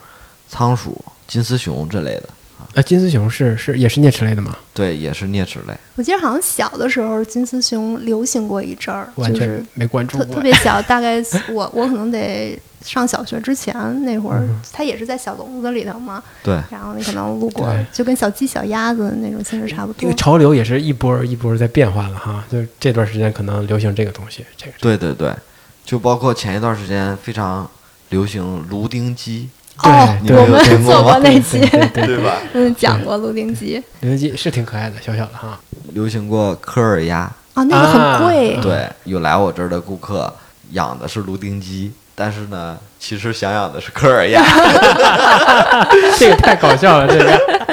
[0.49, 2.29] 仓鼠、金丝熊这类的，
[2.73, 4.55] 呃，金丝熊是是也是啮齿类的吗？
[4.73, 5.73] 对，也是啮齿类。
[5.95, 10.35] 我记得好像小的时候金丝熊流行过一阵儿，完全就是没关注特过。
[10.35, 20.13] 特别小，大概我我可能得上小学之前那会儿嗯，它也是在小笼子里头嘛，对，然后你可能路过，就跟小鸡、小鸭子那种性质差不多这个。
[20.13, 25.35] 潮流也是一波儿一波儿在变化了哈，就是这段时间可能流行这个东西，这个对对对，
[25.83, 27.69] 就包括前一段时间非常
[28.09, 29.49] 流行芦丁鸡，
[29.83, 31.59] 哦，对我们做过那期，
[31.93, 32.37] 对吧？
[32.53, 33.81] 嗯，讲过鹿鼎记。
[34.01, 35.59] 零零鸡是挺可爱的，小小的哈。
[35.93, 40.33] 流行过科尔鸭，啊，那个很贵，啊对，有来我这儿的顾客
[40.71, 44.41] 养的是芦丁鸡，但是呢，其实想养的是科尔鸭。
[46.17, 47.70] 这个太搞笑了，这个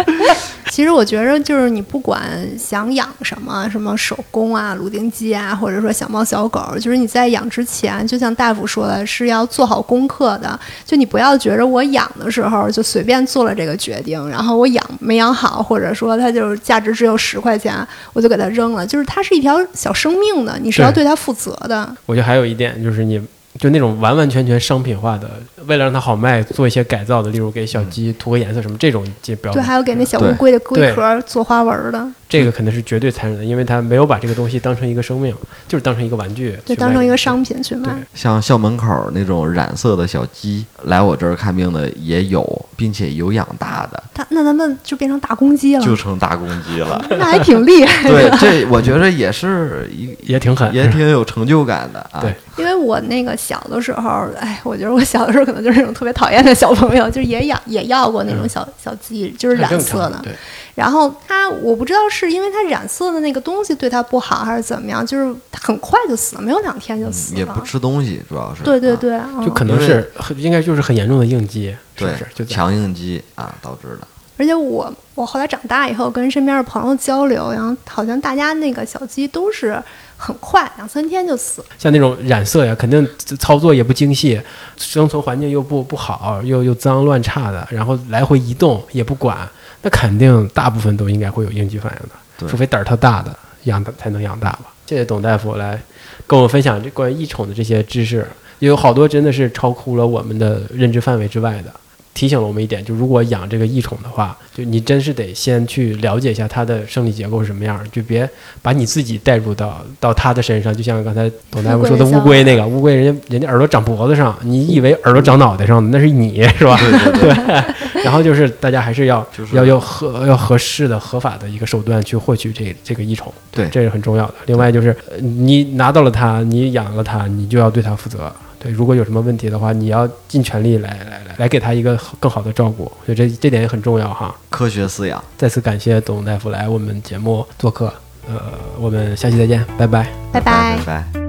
[0.78, 2.24] 其其实我觉着就是你不管
[2.56, 10.56] 想养什么，什么手工啊、鲁丁鸡啊，或者说小猫小狗，就是你在养之前，就像大夫说的，是要做好功课的。
[10.86, 18.86] 就你不要觉着我养的时候就随便做了这个决定，然后我养没养好，或者说它就是价值只有十块钱，我就给它扔了。
[18.86, 21.92] 就是它是一条小生命的，你是要对对它负责的。
[22.06, 23.20] 我觉得还有一点就是你。
[23.58, 25.28] 就那种完完全全商品化的，
[25.66, 35.34] 为了让它好卖，做一些改造的，例如给小鸡涂个颜色什么，这种就不要对，还有给那小乌龟的龟壳做花纹的，这个肯定是绝对残忍的，因为它没有把这个东西当成一个生命，
[35.66, 37.90] 就是当成一个玩具，对，当成一个商品去卖。
[38.14, 47.04] 像校门口那种染色的小鸡，来我这儿看病的也有，并且有养大的，它那咱们就变成大公鸡了，就成大公鸡了。
[47.10, 48.30] 那还挺厉害的。
[48.30, 52.20] 对，这我觉得也是一也挺狠，也挺有成就感的啊。
[52.20, 60.20] 对因为我那个小的时候，哎，我觉得我小的时候可能就是那种特别讨厌的小朋友，就是也养也要过那种小、小鸡，就是染色的。
[60.22, 60.32] 对，
[60.74, 67.38] 然后它，我不知道是因为它染色的那个东西对它不好，还是怎么样，就是它很快就死了，没有两天就死了。
[67.38, 72.26] 也不吃东西，主要是啊对对对，嗯就可能是应该就是很严重的应激，是对不是？
[72.34, 74.06] 就强应激啊导致的。
[74.40, 79.82] 而且我我后来长大以后跟身边的朋友交流，然后好像大家那个小鸡都是
[80.18, 81.68] 很快两三天就死了。
[81.78, 83.08] 像那种染色呀，肯定
[83.38, 84.38] 操作也不精细，
[84.76, 89.48] 生存环境又不不好，又又脏乱差的，然后来回移动也不管，
[89.80, 94.64] 那肯定大部分都应该会有应激反应的，除非胆儿特大的养的才能养大吧。
[94.86, 95.80] 谢谢董大夫来
[96.26, 98.26] 跟我们分享这关于异宠的这些知识，
[98.58, 101.72] 也有好多真的是超乎了我们的认知范围之外的。
[102.18, 108.28] 提醒了我们一点，就如果养这个异宠的话，就你真是得先去了解一下它的生理结构是什么样儿，就别
[108.60, 110.76] 把你自己带入到到它的身上。
[110.76, 116.76] 就像刚才董大夫说的乌龟那个乌龟，人家人家耳朵长脖子上，你以为耳朵长脑袋上的，那是你是吧？
[116.80, 124.34] 对对对， 然后就是大家还是要就是要有合要合适的合法的一个手段去获取这这个异宠，对这是很重要的。
[124.46, 128.32] 另外就是呃你拿到了它，你养了它，你就要对它负责。
[128.58, 134.34] 对，如果有什么问题的话，你要尽全力来来来来给他一个更好的照顾，所以这这点也很重要哈。
[134.50, 135.22] 科学饲养。
[135.36, 137.92] 再次感谢董大夫来我们节目做客，
[138.28, 138.40] 呃，
[138.80, 140.10] 我们下期再见，拜拜。
[140.32, 141.27] 拜拜拜。